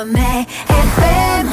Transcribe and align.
Sommet 0.00 0.44
FM. 0.68 1.46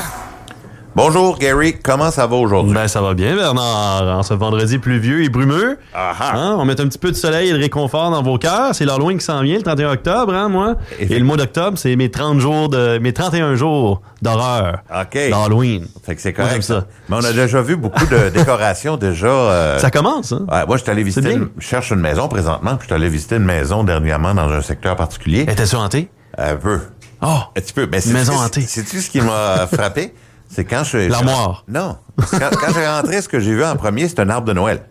Bonjour 0.97 1.39
Gary, 1.39 1.75
comment 1.81 2.11
ça 2.11 2.27
va 2.27 2.35
aujourd'hui? 2.35 2.73
Ben, 2.73 2.89
ça 2.89 2.99
va 3.01 3.13
bien, 3.13 3.37
Bernard. 3.37 4.17
En 4.17 4.21
ce 4.21 4.33
vendredi 4.33 4.79
pluvieux 4.79 5.23
et 5.23 5.29
brumeux, 5.29 5.77
hein, 5.95 6.57
on 6.59 6.65
met 6.65 6.73
un 6.81 6.87
petit 6.89 6.97
peu 6.97 7.09
de 7.11 7.15
soleil 7.15 7.51
et 7.51 7.53
de 7.53 7.57
réconfort 7.57 8.11
dans 8.11 8.21
vos 8.21 8.37
cœurs. 8.37 8.75
C'est 8.75 8.83
l'Halloween 8.83 9.17
qui 9.17 9.23
s'en 9.23 9.41
vient, 9.43 9.55
le 9.55 9.61
31 9.63 9.93
octobre, 9.93 10.33
hein, 10.33 10.49
moi. 10.49 10.75
Et 10.99 11.17
le 11.19 11.23
mois 11.23 11.37
d'octobre, 11.37 11.77
c'est 11.77 11.95
mes 11.95 12.11
30 12.11 12.39
jours 12.41 12.67
de, 12.67 12.97
mes 12.97 13.13
31 13.13 13.55
jours 13.55 14.01
d'horreur. 14.21 14.79
OK. 14.93 15.17
D'Halloween. 15.29 15.85
Fait 16.05 16.15
que 16.15 16.21
c'est 16.21 16.33
correct. 16.33 16.63
ça. 16.63 16.83
Mais 17.07 17.15
on 17.15 17.23
a 17.23 17.31
déjà 17.31 17.61
vu 17.61 17.77
beaucoup 17.77 18.05
de 18.07 18.27
décorations 18.33 18.97
déjà. 18.97 19.27
euh, 19.27 19.79
Ça 19.79 19.89
commence, 19.89 20.33
hein? 20.33 20.45
ouais, 20.51 20.65
moi, 20.65 20.75
je 20.75 20.81
suis 20.83 20.91
allé 20.91 21.03
visiter, 21.03 21.31
une- 21.31 21.47
je 21.57 21.65
cherche 21.65 21.91
une 21.91 22.01
maison 22.01 22.27
présentement, 22.27 22.71
puis 22.71 22.79
je 22.81 22.85
suis 22.87 22.93
allé 22.93 23.07
visiter 23.07 23.37
une 23.37 23.45
maison 23.45 23.85
dernièrement 23.85 24.33
dans 24.33 24.49
un 24.49 24.61
secteur 24.61 24.97
particulier. 24.97 25.43
Était-tu 25.43 25.77
hanté? 25.77 26.09
Un 26.37 26.55
peu. 26.55 26.79
Oh! 27.23 27.39
Un 27.55 27.61
petit 27.61 27.73
peu. 27.73 27.87
Mais 27.91 28.01
c'est- 28.01 28.11
Maison 28.13 28.33
c'est- 28.33 28.45
hantée. 28.45 28.61
Sais-tu 28.61 29.01
ce 29.01 29.09
qui 29.09 29.21
m'a 29.21 29.67
frappé? 29.71 30.13
C'est 30.53 30.65
quand 30.65 30.83
je... 30.83 30.97
L'armoire. 31.09 31.63
Non. 31.67 31.97
Quand, 32.29 32.49
quand 32.51 32.73
j'ai 32.75 32.85
rentré, 32.87 33.21
ce 33.23 33.27
que 33.27 33.39
j'ai 33.39 33.53
vu 33.55 33.63
en 33.65 33.75
premier, 33.75 34.07
c'est 34.07 34.19
un 34.19 34.29
arbre 34.29 34.47
de 34.47 34.53
Noël. 34.53 34.81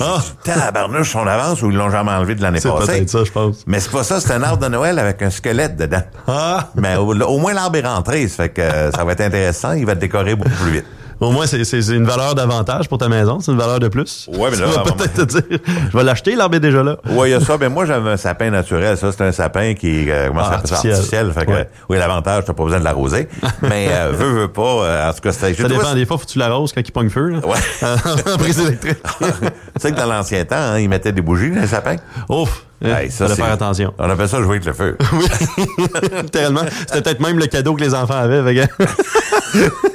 Ah. 0.00 0.18
Tabarnouche, 0.42 1.14
on 1.14 1.24
avance 1.28 1.62
ou 1.62 1.70
ils 1.70 1.76
l'ont 1.76 1.90
jamais 1.90 2.10
enlevé 2.10 2.34
de 2.34 2.42
l'année 2.42 2.58
C'est 2.58 2.68
passée. 2.68 2.86
peut-être 2.86 3.10
ça, 3.10 3.22
je 3.22 3.30
pense. 3.30 3.62
Mais 3.68 3.78
c'est 3.78 3.92
pas 3.92 4.02
ça, 4.02 4.20
c'est 4.20 4.32
un 4.32 4.42
arbre 4.42 4.60
de 4.64 4.68
Noël 4.68 4.98
avec 4.98 5.22
un 5.22 5.30
squelette 5.30 5.76
dedans. 5.76 6.02
Ah! 6.26 6.70
Mais 6.74 6.96
au, 6.96 7.14
au 7.14 7.38
moins 7.38 7.52
l'arbre 7.52 7.76
est 7.76 7.86
rentré, 7.86 8.26
ça 8.26 8.44
fait 8.44 8.48
que 8.48 8.62
euh, 8.62 8.90
ça 8.90 9.04
va 9.04 9.12
être 9.12 9.20
intéressant, 9.20 9.72
il 9.74 9.86
va 9.86 9.92
être 9.92 10.00
décoré 10.00 10.34
beaucoup 10.34 10.50
plus 10.50 10.72
vite. 10.72 10.86
Au 11.22 11.30
moins, 11.30 11.46
c'est- 11.46 11.64
c'est 11.64 11.80
c'est 11.82 11.94
une 11.94 12.04
valeur 12.04 12.34
d'avantage 12.34 12.88
pour 12.88 12.98
ta 12.98 13.08
maison. 13.08 13.38
C'est 13.40 13.52
une 13.52 13.58
valeur 13.58 13.78
de 13.80 13.88
plus. 13.88 14.28
Ouais, 14.32 14.50
mais 14.50 14.56
là, 14.56 14.66
à 14.76 14.82
peut-être 14.92 15.14
te 15.14 15.22
dire, 15.22 15.58
je 15.92 15.96
vais 15.96 16.02
l'acheter, 16.04 16.34
l'arbre 16.34 16.56
est 16.56 16.60
déjà 16.60 16.82
là. 16.82 16.96
Ouais, 17.10 17.28
il 17.28 17.32
y 17.32 17.34
a 17.34 17.40
ça. 17.40 17.56
Mais 17.60 17.68
moi, 17.68 17.84
j'avais 17.84 18.10
un 18.10 18.16
sapin 18.16 18.50
naturel. 18.50 18.96
Ça, 18.98 19.12
c'est 19.12 19.22
un 19.22 19.30
sapin 19.32 19.74
qui 19.74 20.10
euh, 20.10 20.26
comment 20.28 20.40
Ah, 20.42 20.44
ça? 20.48 20.54
artificiel. 20.54 20.92
artificiel. 20.94 21.32
Fait 21.32 21.46
que, 21.46 21.50
Ouais. 21.52 21.68
oui, 21.88 21.98
l'avantage, 21.98 22.44
t'as 22.44 22.52
pas 22.54 22.64
besoin 22.64 22.80
de 22.80 22.84
l'arroser. 22.84 23.28
mais 23.62 23.86
euh, 23.90 24.10
veux, 24.12 24.40
veux 24.40 24.48
pas. 24.48 24.62
euh, 24.62 25.10
en 25.10 25.12
tout 25.14 25.20
cas, 25.20 25.32
c'était. 25.32 25.54
j'ai 25.54 25.62
Ça 25.62 25.68
dépend. 25.68 25.94
Des 25.94 26.06
fois, 26.06 26.18
faut 26.18 26.24
que 26.26 26.30
tu 26.32 26.38
l'arroses 26.38 26.72
quand 26.72 26.80
il 26.86 26.90
pogne 26.92 27.08
feu. 27.10 27.28
Là. 27.28 27.38
Ouais. 27.46 27.56
en 28.34 28.36
prise 28.38 28.58
électrique. 28.58 28.98
tu 29.20 29.26
sais 29.80 29.92
que 29.92 29.96
dans 29.96 30.06
l'ancien 30.06 30.44
temps, 30.44 30.56
hein, 30.56 30.78
ils 30.80 30.88
mettaient 30.88 31.12
des 31.12 31.22
bougies 31.22 31.50
dans 31.52 31.60
les 31.60 31.66
sapins. 31.68 31.96
Ouf! 32.28 32.64
Hey, 32.84 33.12
ça, 33.12 33.28
c'est- 33.28 33.36
faire 33.36 33.52
attention. 33.52 33.94
On 33.96 34.10
appelle 34.10 34.28
ça 34.28 34.38
jouer 34.42 34.56
avec 34.56 34.64
le 34.64 34.72
feu. 34.72 34.98
Oui, 35.12 35.24
littéralement. 36.22 36.62
C'était 36.88 37.00
peut-être 37.00 37.20
même 37.20 37.38
le 37.38 37.46
cadeau 37.46 37.74
que 37.76 37.80
les 37.80 37.94
enfants 37.94 38.16
avaient. 38.16 38.66
que- 38.66 38.66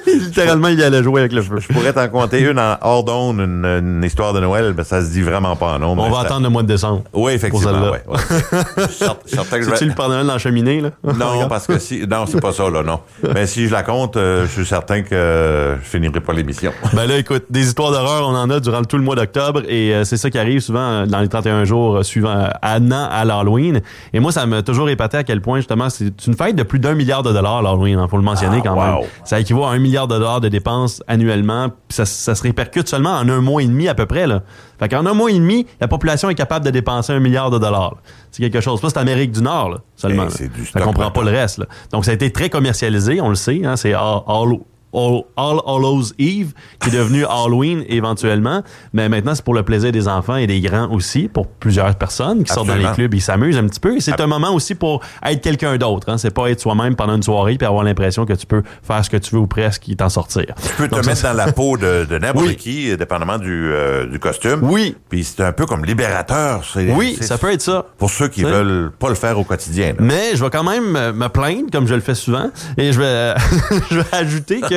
littéralement, 0.19 0.67
il 0.69 0.81
allait 0.81 1.03
jouer 1.03 1.21
avec 1.21 1.33
le 1.33 1.41
feu. 1.41 1.57
Je 1.59 1.67
pourrais 1.73 1.93
t'en 1.93 2.07
compter 2.07 2.41
une 2.41 2.59
en 2.59 2.77
hors 2.81 3.03
d'onde, 3.03 3.39
une, 3.39 3.65
une 3.65 4.03
histoire 4.03 4.33
de 4.33 4.39
Noël, 4.39 4.73
mais 4.75 4.83
ça 4.83 5.01
se 5.01 5.11
dit 5.11 5.21
vraiment 5.21 5.55
pas 5.55 5.73
en 5.77 5.83
onde. 5.83 5.99
On 5.99 6.09
va 6.09 6.21
attendre 6.21 6.43
le 6.43 6.49
mois 6.49 6.63
de 6.63 6.67
décembre. 6.67 7.03
Oui, 7.13 7.33
effectivement. 7.33 7.91
Ouais, 7.91 8.03
ouais. 8.07 8.17
C'est-tu 9.27 9.85
le 9.85 9.93
Père 9.93 10.09
Noël 10.09 10.25
dans 10.25 10.33
la 10.33 10.39
cheminée, 10.39 10.81
là? 10.81 10.89
Non, 11.03 11.47
parce 11.47 11.67
que 11.67 11.79
si. 11.79 12.05
Non, 12.07 12.25
c'est 12.27 12.41
pas 12.41 12.51
ça, 12.51 12.69
là, 12.69 12.83
non. 12.83 12.99
Mais 13.33 13.47
si 13.47 13.67
je 13.67 13.71
la 13.71 13.83
compte, 13.83 14.17
euh, 14.17 14.45
je 14.45 14.51
suis 14.51 14.65
certain 14.65 15.01
que 15.01 15.15
euh, 15.15 15.75
je 15.77 15.85
finirai 15.85 16.19
pas 16.19 16.33
l'émission. 16.33 16.71
Ben 16.93 17.05
là, 17.05 17.17
écoute, 17.17 17.45
des 17.49 17.67
histoires 17.67 17.91
d'horreur, 17.91 18.27
on 18.27 18.35
en 18.35 18.49
a 18.49 18.59
durant 18.59 18.83
tout 18.83 18.97
le 18.97 19.03
mois 19.03 19.15
d'octobre 19.15 19.61
et 19.67 19.93
euh, 19.93 20.03
c'est 20.03 20.17
ça 20.17 20.29
qui 20.29 20.37
arrive 20.39 20.59
souvent 20.61 21.05
dans 21.05 21.19
les 21.19 21.27
31 21.27 21.63
jours 21.65 22.03
suivants 22.03 22.29
euh, 22.29 22.47
amenant 22.61 23.07
à 23.11 23.23
l'Halloween. 23.25 23.81
Et 24.13 24.19
moi, 24.19 24.31
ça 24.31 24.45
m'a 24.45 24.61
toujours 24.63 24.89
épaté 24.89 25.17
à 25.17 25.23
quel 25.23 25.41
point, 25.41 25.57
justement, 25.57 25.89
c'est 25.89 26.25
une 26.27 26.35
fête 26.35 26.55
de 26.55 26.63
plus 26.63 26.79
d'un 26.79 26.93
milliard 26.95 27.23
de 27.23 27.31
dollars, 27.33 27.61
l'Halloween, 27.61 27.99
hein, 27.99 28.07
faut 28.09 28.17
le 28.17 28.23
mentionner 28.23 28.57
Ah, 28.59 28.67
quand 28.67 28.75
wow. 28.75 28.99
même. 29.01 29.09
Ça 29.25 29.39
équivaut 29.39 29.65
à 29.65 29.71
un 29.71 29.79
milliard 29.79 29.96
de 30.05 30.13
dollars 30.13 30.41
de 30.41 30.49
dépenses 30.49 31.01
annuellement, 31.07 31.69
puis 31.69 31.95
ça, 31.95 32.05
ça 32.05 32.35
se 32.35 32.43
répercute 32.43 32.87
seulement 32.87 33.13
en 33.15 33.27
un 33.29 33.41
mois 33.41 33.63
et 33.63 33.65
demi 33.65 33.87
à 33.87 33.95
peu 33.95 34.05
près, 34.05 34.27
là. 34.27 34.43
Fait 34.79 34.89
qu'en 34.89 35.05
un 35.07 35.13
mois 35.13 35.31
et 35.31 35.33
demi, 35.39 35.65
la 35.81 35.87
population 35.87 36.29
est 36.29 36.35
capable 36.35 36.63
de 36.65 36.69
dépenser 36.69 37.13
un 37.13 37.19
milliard 37.19 37.49
de 37.49 37.57
dollars. 37.57 37.95
là. 37.95 38.01
C'est 38.29 38.43
quelque 38.43 38.61
chose. 38.61 38.79
Ça, 38.81 38.89
c'est 38.89 38.99
Amérique 38.99 39.31
du 39.31 39.41
Nord, 39.41 39.69
là, 39.69 39.77
seulement. 39.95 40.23
Hey, 40.23 40.29
là. 40.29 40.35
c'est 40.37 40.51
du 40.53 40.59
Fait 40.61 40.65
stock 40.67 40.83
qu'on 40.83 40.91
prend 40.93 41.03
maintenant. 41.05 41.23
pas 41.23 41.31
le 41.31 41.35
reste, 41.35 41.57
là. 41.57 41.65
Donc, 41.91 42.05
ça 42.05 42.11
a 42.11 42.13
été 42.13 42.31
très 42.31 42.49
commercialisé, 42.49 43.19
on 43.21 43.29
le 43.29 43.35
sait, 43.35 43.65
hein, 43.65 43.75
c'est 43.77 43.93
all, 43.93 44.19
all- 44.27 44.59
All, 44.93 45.21
All 45.35 45.59
Hallows 45.65 46.13
Eve, 46.17 46.53
qui 46.81 46.89
est 46.89 46.93
devenu 46.93 47.25
Halloween 47.29 47.83
éventuellement. 47.89 48.63
Mais 48.93 49.09
maintenant, 49.09 49.35
c'est 49.35 49.43
pour 49.43 49.53
le 49.53 49.63
plaisir 49.63 49.91
des 49.91 50.07
enfants 50.07 50.35
et 50.37 50.47
des 50.47 50.59
grands 50.61 50.89
aussi, 50.91 51.27
pour 51.27 51.47
plusieurs 51.47 51.93
personnes 51.95 52.43
qui 52.43 52.53
sortent 52.53 52.67
dans 52.67 52.75
les 52.75 52.91
clubs, 52.93 53.13
ils 53.13 53.21
s'amusent 53.21 53.57
un 53.57 53.67
petit 53.67 53.79
peu. 53.79 53.97
Et 53.97 53.99
c'est 54.01 54.19
un 54.21 54.27
moment 54.27 54.53
aussi 54.53 54.75
pour 54.75 55.01
être 55.23 55.41
quelqu'un 55.41 55.77
d'autre. 55.77 56.09
Hein. 56.09 56.17
C'est 56.17 56.33
pas 56.33 56.49
être 56.49 56.59
soi-même 56.59 56.95
pendant 56.95 57.15
une 57.15 57.23
soirée 57.23 57.57
puis 57.57 57.67
avoir 57.67 57.83
l'impression 57.83 58.25
que 58.25 58.33
tu 58.33 58.45
peux 58.45 58.63
faire 58.81 59.03
ce 59.03 59.09
que 59.09 59.17
tu 59.17 59.35
veux 59.35 59.41
ou 59.41 59.47
presque 59.47 59.87
et 59.89 59.95
t'en 59.95 60.09
sortir. 60.09 60.45
Tu 60.61 60.73
peux 60.77 60.87
te 60.87 60.95
Donc, 60.95 61.05
mettre 61.05 61.23
dans 61.23 61.33
la 61.33 61.51
peau 61.51 61.77
de, 61.77 62.05
de 62.09 62.17
n'importe 62.19 62.47
Oui. 62.47 62.55
qui, 62.55 62.95
dépendamment 62.97 63.37
du, 63.37 63.71
euh, 63.71 64.05
du 64.07 64.19
costume. 64.19 64.59
Oui. 64.63 64.95
Puis 65.09 65.23
c'est 65.23 65.43
un 65.43 65.51
peu 65.51 65.65
comme 65.65 65.83
libérateur. 65.85 66.63
Oui, 66.95 67.17
ça 67.21 67.37
peut 67.37 67.51
être 67.51 67.61
ça. 67.61 67.85
Pour 67.97 68.09
ceux 68.09 68.27
qui 68.27 68.43
veulent 68.43 68.91
pas 68.97 69.09
le 69.09 69.15
faire 69.15 69.37
au 69.39 69.43
quotidien. 69.43 69.89
là. 69.89 69.95
Mais 69.99 70.35
je 70.35 70.43
vais 70.43 70.49
quand 70.49 70.63
même 70.63 70.95
euh, 70.95 71.13
me 71.13 71.27
plaindre, 71.27 71.69
comme 71.71 71.87
je 71.87 71.93
le 71.93 72.01
fais 72.01 72.15
souvent, 72.15 72.49
et 72.77 72.91
je 72.93 72.99
vais, 72.99 73.33
je 73.91 73.97
vais 73.99 74.05
ajouter 74.15 74.61
que 74.61 74.76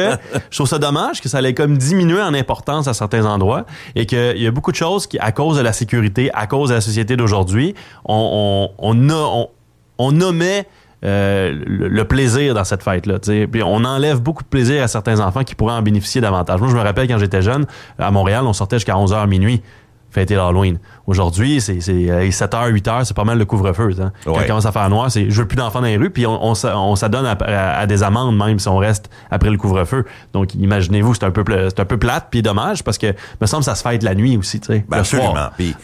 je 0.51 0.57
trouve 0.57 0.69
ça 0.69 0.79
dommage 0.79 1.21
que 1.21 1.29
ça 1.29 1.39
allait 1.39 1.55
comme 1.55 1.77
diminuer 1.77 2.23
en 2.23 2.35
importance 2.35 2.89
à 2.89 2.95
certains 2.95 3.25
endroits 3.27 3.65
et 3.95 4.07
qu'il 4.07 4.39
y 4.39 4.47
a 4.47 4.51
beaucoup 4.51 4.73
de 4.73 4.77
choses 4.77 5.07
qui, 5.07 5.19
à 5.19 5.33
cause 5.33 5.57
de 5.57 5.63
la 5.63 5.73
sécurité, 5.73 6.31
à 6.35 6.47
cause 6.47 6.71
de 6.71 6.75
la 6.75 6.81
société 6.81 7.17
d'aujourd'hui, 7.17 7.75
on, 8.05 8.71
on, 8.79 10.13
nommait 10.13 10.67
euh, 11.05 11.53
le, 11.67 12.05
plaisir 12.05 12.55
dans 12.55 12.65
cette 12.65 12.83
fête-là. 12.83 13.19
on 13.65 13.85
enlève 13.85 14.21
beaucoup 14.21 14.43
de 14.43 14.49
plaisir 14.49 14.83
à 14.83 14.89
certains 14.89 15.21
enfants 15.21 15.45
qui 15.45 15.55
pourraient 15.55 15.75
en 15.75 15.83
bénéficier 15.83 16.21
davantage. 16.21 16.61
Moi, 16.61 16.71
je 16.71 16.77
me 16.77 16.83
rappelle 16.83 17.09
quand 17.09 17.19
j'étais 17.19 17.43
jeune, 17.43 17.67
à 17.99 18.11
Montréal, 18.11 18.45
on 18.47 18.53
sortait 18.53 18.77
jusqu'à 18.77 18.95
11h 18.95 19.27
minuit 19.29 19.63
fêter 20.11 20.35
l'Halloween. 20.35 20.79
Aujourd'hui, 21.07 21.61
c'est 21.61 21.81
c'est, 21.81 22.11
euh, 22.11 22.29
7h, 22.31 22.71
8h, 22.73 23.05
c'est 23.05 23.17
pas 23.17 23.25
mal 23.25 23.39
le 23.39 23.45
couvre-feu. 23.45 23.91
hein. 24.01 24.13
Quand 24.25 24.41
il 24.41 24.47
commence 24.47 24.67
à 24.67 24.73
faire 24.73 24.89
noir, 24.91 25.11
c'est 25.11 25.31
je 25.31 25.41
veux 25.43 25.47
plus 25.49 25.57
d'enfants 25.57 25.81
dans 25.81 25.87
les 25.87 25.97
rues, 25.97 26.11
puis 26.11 26.27
on, 26.27 26.51
on, 26.51 26.55
on 26.65 26.97
s'adonne 26.97 27.27
à, 27.27 27.33
à- 27.33 27.81
à 27.81 27.87
des 27.87 28.03
amendes 28.03 28.37
même 28.37 28.59
si 28.59 28.69
on 28.69 28.77
reste 28.77 29.11
après 29.31 29.51
le 29.51 29.57
couvre-feu. 29.57 30.05
Donc 30.33 30.55
imaginez-vous, 30.55 31.15
c'est 31.15 31.25
un 31.25 31.31
peu 31.31 31.45
c'est 31.69 31.81
un 31.81 31.85
peu 31.85 31.97
plate 31.99 32.27
puis 32.31 32.43
dommage 32.43 32.83
parce 32.85 32.99
que 32.99 33.15
me 33.41 33.47
semble 33.47 33.61
que 33.63 33.67
ça 33.71 33.75
se 33.75 33.83
fête 33.83 34.03
la 34.03 34.15
nuit 34.15 34.37
aussi, 34.37 34.61
tu 34.61 34.67
sais. 34.73 34.85
Ben, 34.89 34.99
absolument. 34.99 35.35
Puis, 35.57 35.75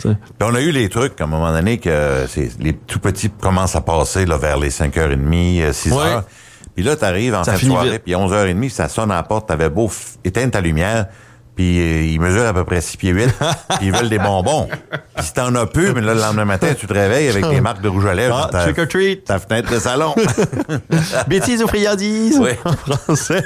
on 0.42 0.54
a 0.54 0.60
eu 0.60 0.70
les 0.70 0.88
trucs, 0.88 1.20
à 1.20 1.24
un 1.24 1.28
moment 1.28 1.52
donné, 1.52 1.78
que 1.78 2.24
les 2.60 2.72
tout 2.74 2.98
petits 3.00 3.30
commencent 3.30 3.76
à 3.76 3.80
passer 3.80 4.26
là, 4.26 4.36
vers 4.36 4.58
les 4.58 4.70
5h30, 4.70 5.70
6h. 5.72 5.92
Ouais. 5.94 6.20
Puis 6.74 6.84
là, 6.84 6.94
t'arrives 6.94 7.34
en 7.34 7.42
Ça 7.42 7.52
fin 7.54 7.66
de 7.66 7.70
soirée, 7.72 7.98
puis 7.98 8.12
11h30, 8.12 8.68
ça 8.70 8.88
sonne 8.88 9.10
à 9.10 9.14
la 9.14 9.22
porte, 9.22 9.48
t'avais 9.48 9.70
beau 9.70 9.90
éteindre 10.24 10.50
ta 10.52 10.60
lumière, 10.60 11.06
puis 11.56 11.80
euh, 11.80 12.02
ils 12.02 12.20
mesurent 12.20 12.46
à 12.46 12.52
peu 12.54 12.64
près 12.64 12.80
6 12.80 12.96
pieds 12.98 13.10
8, 13.12 13.28
puis 13.78 13.78
ils 13.88 13.92
veulent 13.92 14.08
des 14.10 14.18
bonbons. 14.18 14.68
Puis 15.16 15.26
si 15.26 15.32
t'en 15.32 15.54
as 15.54 15.66
plus, 15.66 15.92
mais 15.92 16.02
là, 16.02 16.14
le 16.14 16.20
lendemain 16.20 16.44
matin, 16.44 16.68
tu 16.78 16.86
te 16.86 16.92
réveilles 16.92 17.28
avec 17.28 17.48
des 17.48 17.60
marques 17.60 17.80
de 17.82 17.88
rouge 17.88 18.06
à 18.06 18.14
lèvres 18.14 18.50
Ah, 18.52 18.62
trick 18.64 18.78
or 18.78 18.86
treat. 18.86 19.24
ta 19.24 19.38
fenêtre 19.38 19.72
de 19.72 19.78
salon. 19.78 20.14
Bêtises 21.28 21.62
ou 21.62 21.66
friandises 21.66 22.38
Oui. 22.40 22.50
en 22.64 22.72
français. 23.04 23.42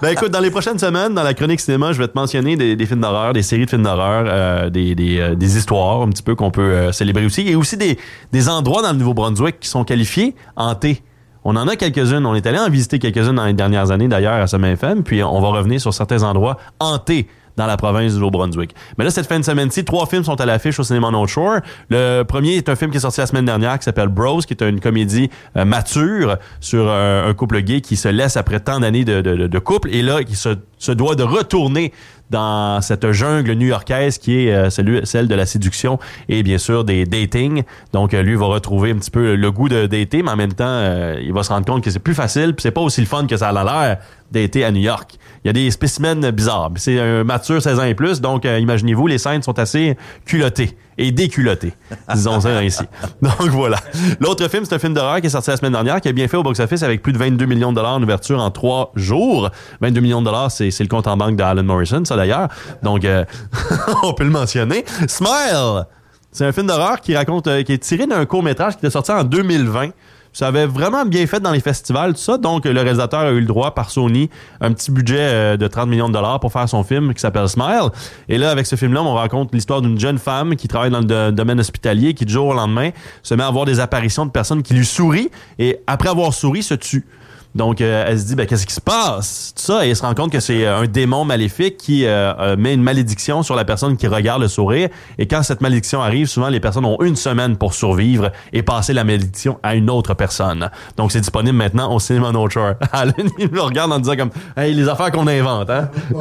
Ben 0.00 0.10
écoute, 0.10 0.30
dans 0.30 0.40
les 0.40 0.50
prochaines 0.50 0.78
semaines, 0.78 1.14
dans 1.14 1.22
la 1.22 1.34
chronique 1.34 1.60
cinéma, 1.60 1.92
je 1.92 1.98
vais 1.98 2.08
te 2.08 2.16
mentionner 2.18 2.56
des, 2.56 2.76
des 2.76 2.86
films 2.86 3.00
d'horreur, 3.00 3.32
des 3.32 3.42
séries 3.42 3.64
de 3.64 3.70
films 3.70 3.84
d'horreur, 3.84 4.24
euh, 4.26 4.70
des, 4.70 4.94
des, 4.94 5.18
euh, 5.20 5.34
des 5.34 5.56
histoires 5.56 6.02
un 6.02 6.08
petit 6.08 6.22
peu 6.22 6.34
qu'on 6.34 6.50
peut 6.50 6.92
célébrer 6.92 7.24
aussi, 7.24 7.42
et 7.48 7.54
aussi 7.54 7.76
des, 7.76 7.98
des 8.32 8.48
endroits 8.48 8.82
dans 8.82 8.92
le 8.92 8.98
Nouveau-Brunswick 8.98 9.60
qui 9.60 9.68
sont 9.68 9.84
qualifiés 9.84 10.34
hantés. 10.56 11.02
On 11.44 11.56
en 11.56 11.66
a 11.66 11.74
quelques-unes. 11.74 12.24
On 12.24 12.34
est 12.36 12.46
allé 12.46 12.58
en 12.58 12.70
visiter 12.70 12.98
quelques-unes 13.00 13.34
dans 13.34 13.46
les 13.46 13.52
dernières 13.52 13.90
années, 13.90 14.06
d'ailleurs, 14.08 14.34
à 14.34 14.46
Semaine 14.46 14.74
FM, 14.74 15.02
puis 15.02 15.22
on 15.24 15.40
va 15.40 15.48
revenir 15.48 15.80
sur 15.80 15.92
certains 15.92 16.22
endroits 16.22 16.56
hantés 16.78 17.26
dans 17.56 17.66
la 17.66 17.76
province 17.76 18.12
du 18.12 18.18
Nouveau-Brunswick. 18.18 18.74
Mais 18.98 19.04
là, 19.04 19.10
cette 19.10 19.26
fin 19.26 19.38
de 19.38 19.44
semaine-ci, 19.44 19.84
trois 19.84 20.06
films 20.06 20.24
sont 20.24 20.40
à 20.40 20.46
l'affiche 20.46 20.78
au 20.78 20.82
cinéma 20.82 21.10
North 21.10 21.28
Shore. 21.28 21.58
Le 21.90 22.22
premier 22.22 22.56
est 22.56 22.68
un 22.68 22.76
film 22.76 22.90
qui 22.90 22.96
est 22.96 23.00
sorti 23.00 23.20
la 23.20 23.26
semaine 23.26 23.44
dernière 23.44 23.78
qui 23.78 23.84
s'appelle 23.84 24.08
Bros, 24.08 24.40
qui 24.40 24.54
est 24.54 24.62
une 24.62 24.80
comédie 24.80 25.30
euh, 25.56 25.64
mature 25.64 26.38
sur 26.60 26.86
euh, 26.88 27.28
un 27.28 27.34
couple 27.34 27.60
gay 27.60 27.80
qui 27.80 27.96
se 27.96 28.08
laisse 28.08 28.36
après 28.36 28.60
tant 28.60 28.80
d'années 28.80 29.04
de, 29.04 29.20
de, 29.20 29.58
couple 29.58 29.90
et 29.94 30.02
là, 30.02 30.24
qui 30.24 30.36
se, 30.36 30.50
se 30.82 30.90
doit 30.92 31.14
de 31.14 31.22
retourner 31.22 31.92
dans 32.30 32.80
cette 32.80 33.12
jungle 33.12 33.52
new-yorkaise 33.52 34.18
qui 34.18 34.46
est 34.46 34.52
euh, 34.52 34.70
celle 35.04 35.28
de 35.28 35.34
la 35.34 35.46
séduction 35.46 35.98
et 36.28 36.42
bien 36.42 36.58
sûr 36.58 36.82
des 36.82 37.04
dating. 37.04 37.62
Donc 37.92 38.14
euh, 38.14 38.22
lui 38.22 38.34
va 38.34 38.46
retrouver 38.46 38.90
un 38.90 38.96
petit 38.96 39.10
peu 39.10 39.36
le 39.36 39.52
goût 39.52 39.68
de 39.68 39.86
dater, 39.86 40.22
mais 40.22 40.30
en 40.30 40.36
même 40.36 40.54
temps, 40.54 40.64
euh, 40.66 41.20
il 41.22 41.32
va 41.32 41.42
se 41.44 41.50
rendre 41.50 41.66
compte 41.66 41.84
que 41.84 41.90
c'est 41.90 42.00
plus 42.00 42.14
facile, 42.14 42.54
puis 42.54 42.62
c'est 42.62 42.72
pas 42.72 42.80
aussi 42.80 43.00
le 43.00 43.06
fun 43.06 43.26
que 43.26 43.36
ça 43.36 43.50
a 43.50 43.52
l'air 43.52 43.98
dater 44.32 44.64
à 44.64 44.72
New 44.72 44.80
York. 44.80 45.12
Il 45.44 45.48
y 45.48 45.50
a 45.50 45.52
des 45.52 45.70
spécimens 45.70 46.32
bizarres. 46.32 46.70
C'est 46.76 46.98
un 46.98 47.22
mature 47.22 47.60
16 47.60 47.78
ans 47.78 47.84
et 47.84 47.94
plus, 47.94 48.20
donc 48.20 48.44
imaginez-vous, 48.44 49.06
les 49.06 49.18
scènes 49.18 49.42
sont 49.42 49.58
assez 49.58 49.96
culottées 50.24 50.74
et 50.98 51.12
déculottées, 51.12 51.74
disons 52.12 52.40
ça 52.40 52.48
ainsi. 52.58 52.84
Donc 53.20 53.48
voilà. 53.50 53.78
L'autre 54.20 54.48
film, 54.48 54.64
c'est 54.64 54.74
un 54.74 54.78
film 54.78 54.94
d'horreur 54.94 55.20
qui 55.20 55.26
est 55.26 55.30
sorti 55.30 55.50
la 55.50 55.56
semaine 55.56 55.72
dernière, 55.72 56.00
qui 56.00 56.08
a 56.08 56.12
bien 56.12 56.28
fait 56.28 56.36
au 56.36 56.42
box-office 56.42 56.82
avec 56.82 57.02
plus 57.02 57.12
de 57.12 57.18
22 57.18 57.46
millions 57.46 57.70
de 57.70 57.76
dollars 57.76 57.94
en 57.94 58.02
ouverture 58.02 58.40
en 58.40 58.50
trois 58.50 58.92
jours. 58.94 59.50
22 59.80 60.00
millions 60.00 60.20
de 60.20 60.26
dollars, 60.26 60.50
c'est 60.50 60.70
c'est 60.70 60.84
le 60.84 60.88
compte 60.88 61.06
en 61.06 61.16
banque 61.16 61.36
d'Alan 61.36 61.62
Morrison, 61.62 62.04
ça 62.04 62.16
d'ailleurs. 62.16 62.48
Donc, 62.82 63.04
euh, 63.04 63.24
on 64.02 64.12
peut 64.14 64.24
le 64.24 64.30
mentionner. 64.30 64.84
Smile! 65.06 65.86
C'est 66.32 66.46
un 66.46 66.52
film 66.52 66.66
d'horreur 66.66 67.00
qui 67.00 67.14
raconte, 67.14 67.46
euh, 67.46 67.62
qui 67.62 67.72
est 67.74 67.78
tiré 67.78 68.06
d'un 68.06 68.24
court-métrage 68.24 68.74
qui 68.74 68.78
était 68.78 68.90
sorti 68.90 69.12
en 69.12 69.22
2020. 69.22 69.90
Ça 70.32 70.46
avait 70.48 70.64
vraiment 70.66 71.04
bien 71.04 71.26
fait 71.26 71.40
dans 71.40 71.50
les 71.52 71.60
festivals, 71.60 72.14
tout 72.14 72.20
ça. 72.20 72.38
Donc, 72.38 72.64
le 72.64 72.80
réalisateur 72.80 73.20
a 73.20 73.30
eu 73.30 73.40
le 73.40 73.46
droit 73.46 73.74
par 73.74 73.90
Sony 73.90 74.30
un 74.62 74.72
petit 74.72 74.90
budget 74.90 75.18
euh, 75.20 75.56
de 75.58 75.66
30 75.68 75.88
millions 75.88 76.08
de 76.08 76.14
dollars 76.14 76.40
pour 76.40 76.50
faire 76.52 76.66
son 76.68 76.82
film 76.84 77.12
qui 77.12 77.20
s'appelle 77.20 77.48
Smile. 77.48 77.90
Et 78.30 78.38
là, 78.38 78.50
avec 78.50 78.64
ce 78.66 78.76
film-là, 78.76 79.02
on 79.02 79.12
raconte 79.14 79.52
l'histoire 79.54 79.82
d'une 79.82 80.00
jeune 80.00 80.18
femme 80.18 80.56
qui 80.56 80.68
travaille 80.68 80.90
dans 80.90 81.00
le 81.00 81.04
do- 81.04 81.30
domaine 81.32 81.60
hospitalier 81.60 82.14
qui, 82.14 82.24
du 82.24 82.32
jour 82.32 82.46
au 82.46 82.54
lendemain, 82.54 82.90
se 83.22 83.34
met 83.34 83.42
à 83.42 83.46
avoir 83.46 83.66
des 83.66 83.78
apparitions 83.78 84.24
de 84.24 84.30
personnes 84.30 84.62
qui 84.62 84.72
lui 84.72 84.86
sourient 84.86 85.30
et, 85.58 85.80
après 85.86 86.08
avoir 86.08 86.32
souri, 86.32 86.62
se 86.62 86.74
tue. 86.74 87.04
Donc, 87.54 87.80
euh, 87.80 88.04
elle 88.06 88.18
se 88.18 88.24
dit, 88.24 88.34
ben, 88.34 88.46
qu'est-ce 88.46 88.66
qui 88.66 88.72
se 88.72 88.80
passe? 88.80 89.52
Tout 89.54 89.62
ça, 89.62 89.84
et 89.86 89.90
elle 89.90 89.96
se 89.96 90.02
rend 90.02 90.14
compte 90.14 90.32
que 90.32 90.40
c'est 90.40 90.64
euh, 90.64 90.80
un 90.80 90.86
démon 90.86 91.24
maléfique 91.24 91.76
qui 91.76 92.06
euh, 92.06 92.32
euh, 92.38 92.56
met 92.56 92.72
une 92.72 92.82
malédiction 92.82 93.42
sur 93.42 93.54
la 93.54 93.64
personne 93.64 93.96
qui 93.96 94.06
regarde 94.06 94.40
le 94.40 94.48
sourire. 94.48 94.88
Et 95.18 95.26
quand 95.26 95.42
cette 95.42 95.60
malédiction 95.60 96.02
arrive, 96.02 96.26
souvent, 96.28 96.48
les 96.48 96.60
personnes 96.60 96.86
ont 96.86 97.00
une 97.02 97.16
semaine 97.16 97.56
pour 97.56 97.74
survivre 97.74 98.30
et 98.52 98.62
passer 98.62 98.94
la 98.94 99.04
malédiction 99.04 99.58
à 99.62 99.74
une 99.74 99.90
autre 99.90 100.14
personne. 100.14 100.70
Donc, 100.96 101.12
c'est 101.12 101.20
disponible 101.20 101.56
maintenant 101.56 101.94
au 101.94 102.00
cinéma 102.00 102.32
No 102.32 102.48
Shore. 102.48 102.74
Elle 102.94 103.50
me 103.50 103.60
regarde 103.60 103.92
en 103.92 103.98
disant 103.98 104.16
comme, 104.16 104.30
hey, 104.56 104.72
les 104.72 104.88
affaires 104.88 105.10
qu'on 105.10 105.26
invente, 105.26 105.68
hein? 105.68 105.90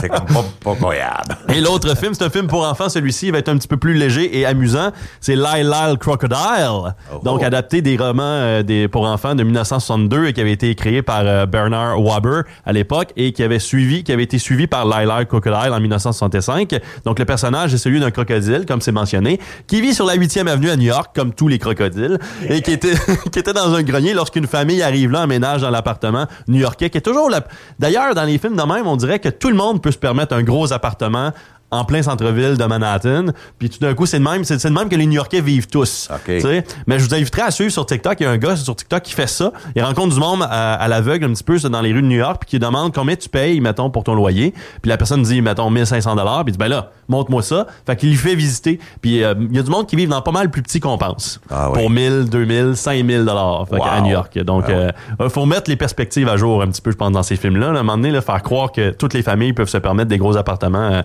C'est 0.00 0.08
comme 0.08 0.26
pas, 0.26 0.44
pas 0.64 0.74
croyable. 0.74 1.36
Et 1.48 1.60
l'autre 1.60 1.96
film, 1.96 2.14
c'est 2.14 2.24
un 2.24 2.30
film 2.30 2.46
pour 2.46 2.64
enfants. 2.66 2.88
Celui-ci 2.88 3.26
il 3.26 3.32
va 3.32 3.38
être 3.38 3.48
un 3.48 3.56
petit 3.56 3.68
peu 3.68 3.76
plus 3.76 3.94
léger 3.94 4.38
et 4.38 4.46
amusant. 4.46 4.90
C'est 5.20 5.34
Lyle 5.34 5.70
Lyle 5.70 5.98
Crocodile. 5.98 6.94
Donc, 7.22 7.42
adapté 7.42 7.82
des 7.82 7.96
romans 7.96 8.22
euh, 8.22 8.62
des, 8.62 8.88
pour 8.88 9.04
enfants 9.04 9.34
de 9.34 9.42
1962 9.58 10.26
et 10.26 10.32
qui 10.32 10.40
avait 10.40 10.52
été 10.52 10.74
créé 10.74 11.02
par 11.02 11.22
euh, 11.24 11.46
Bernard 11.46 12.00
Waber 12.00 12.42
à 12.64 12.72
l'époque 12.72 13.12
et 13.16 13.32
qui 13.32 13.42
avait 13.42 13.58
suivi, 13.58 14.04
qui 14.04 14.12
avait 14.12 14.22
été 14.22 14.38
suivi 14.38 14.66
par 14.66 14.86
Lyle 14.86 15.26
Crocodile 15.26 15.72
en 15.72 15.80
1965. 15.80 16.74
Donc, 17.04 17.18
le 17.18 17.24
personnage 17.24 17.74
est 17.74 17.78
celui 17.78 18.00
d'un 18.00 18.10
crocodile, 18.10 18.64
comme 18.66 18.80
c'est 18.80 18.92
mentionné, 18.92 19.40
qui 19.66 19.80
vit 19.80 19.94
sur 19.94 20.06
la 20.06 20.16
8e 20.16 20.46
avenue 20.46 20.70
à 20.70 20.76
New 20.76 20.86
York, 20.86 21.10
comme 21.14 21.32
tous 21.32 21.48
les 21.48 21.58
crocodiles, 21.58 22.18
et 22.48 22.62
qui 22.62 22.72
était, 22.72 22.94
qui 23.32 23.38
était 23.38 23.52
dans 23.52 23.74
un 23.74 23.82
grenier 23.82 24.14
lorsqu'une 24.14 24.46
famille 24.46 24.82
arrive 24.82 25.10
là, 25.10 25.22
emménage 25.22 25.62
dans 25.62 25.70
l'appartement 25.70 26.26
new-yorkais, 26.46 26.90
qui 26.90 26.98
est 26.98 27.02
toujours 27.02 27.30
la... 27.30 27.44
D'ailleurs, 27.78 28.14
dans 28.14 28.24
les 28.24 28.38
films 28.38 28.56
de 28.56 28.62
même, 28.62 28.86
on 28.86 28.96
dirait 28.96 29.18
que 29.18 29.28
tout 29.28 29.48
le 29.48 29.56
monde 29.56 29.82
peut 29.82 29.90
se 29.90 29.98
permettre 29.98 30.34
un 30.34 30.42
gros 30.42 30.72
appartement 30.72 31.32
en 31.70 31.84
plein 31.84 32.02
centre-ville 32.02 32.56
de 32.56 32.64
Manhattan. 32.64 33.26
Puis 33.58 33.68
tout 33.70 33.78
d'un 33.80 33.94
coup, 33.94 34.06
c'est 34.06 34.18
de 34.18 34.24
même, 34.24 34.44
c'est 34.44 34.62
de 34.62 34.72
même 34.72 34.88
que 34.88 34.96
les 34.96 35.06
New-Yorkais 35.06 35.40
vivent 35.40 35.66
tous. 35.68 36.08
OK. 36.10 36.20
Tu 36.26 36.40
sais. 36.40 36.64
Mais 36.86 36.98
je 36.98 37.04
vous 37.06 37.14
inviterai 37.14 37.42
à 37.42 37.50
suivre 37.50 37.70
sur 37.70 37.84
TikTok. 37.86 38.18
Il 38.20 38.24
y 38.24 38.26
a 38.26 38.30
un 38.30 38.38
gars 38.38 38.56
sur 38.56 38.74
TikTok 38.74 39.02
qui 39.02 39.12
fait 39.12 39.26
ça. 39.26 39.52
Il 39.76 39.82
rencontre 39.82 40.14
du 40.14 40.20
monde 40.20 40.42
à, 40.42 40.74
à 40.74 40.88
l'aveugle 40.88 41.26
un 41.26 41.32
petit 41.32 41.44
peu 41.44 41.58
dans 41.58 41.80
les 41.80 41.92
rues 41.92 42.02
de 42.02 42.06
New 42.06 42.16
York, 42.18 42.38
puis 42.40 42.50
qui 42.50 42.58
demande 42.58 42.94
combien 42.94 43.16
tu 43.16 43.28
payes, 43.28 43.60
mettons, 43.60 43.90
pour 43.90 44.04
ton 44.04 44.14
loyer. 44.14 44.54
Puis 44.82 44.88
la 44.88 44.96
personne 44.96 45.22
dit, 45.22 45.42
mettons, 45.42 45.68
1500 45.70 46.16
dollars. 46.16 46.44
Puis 46.44 46.50
il 46.50 46.52
dit, 46.52 46.58
ben 46.58 46.68
là, 46.68 46.90
montre-moi 47.08 47.42
ça. 47.42 47.66
Fait 47.86 47.96
qu'il 47.96 48.10
lui 48.10 48.16
fait 48.16 48.34
visiter. 48.34 48.78
Puis 49.02 49.22
euh, 49.22 49.34
il 49.50 49.56
y 49.56 49.58
a 49.58 49.62
du 49.62 49.70
monde 49.70 49.86
qui 49.86 49.96
vit 49.96 50.06
dans 50.06 50.22
pas 50.22 50.30
mal 50.32 50.50
plus 50.50 50.62
petit 50.62 50.80
qu'on 50.80 50.96
pense. 50.98 51.40
Ah 51.50 51.70
oui. 51.70 51.78
Pour 51.80 51.90
1000, 51.90 52.28
2000, 52.30 52.76
5000 52.76 53.24
dollars. 53.24 53.66
Wow. 53.70 53.82
à 53.82 54.00
New 54.00 54.10
York. 54.10 54.38
Donc, 54.38 54.64
Ah 54.68 54.72
ouais. 54.72 54.90
euh, 55.20 55.28
faut 55.28 55.44
mettre 55.46 55.68
les 55.70 55.76
perspectives 55.76 56.28
à 56.28 56.36
jour 56.36 56.62
un 56.62 56.68
petit 56.68 56.80
peu, 56.82 56.90
je 56.90 56.96
pense, 56.96 57.12
dans 57.12 57.22
ces 57.22 57.36
films-là. 57.36 57.72
là. 57.72 57.78
À 57.78 57.80
un 57.80 57.82
moment 57.82 57.96
donné, 57.96 58.10
là, 58.10 58.20
faire 58.22 58.42
croire 58.42 58.72
que 58.72 58.90
toutes 58.90 59.14
les 59.14 59.22
familles 59.22 59.52
peuvent 59.52 59.68
se 59.68 59.78
permettre 59.78 60.08
des 60.08 60.18
gros 60.18 60.36
appartements 60.36 60.78
euh, 60.92 61.02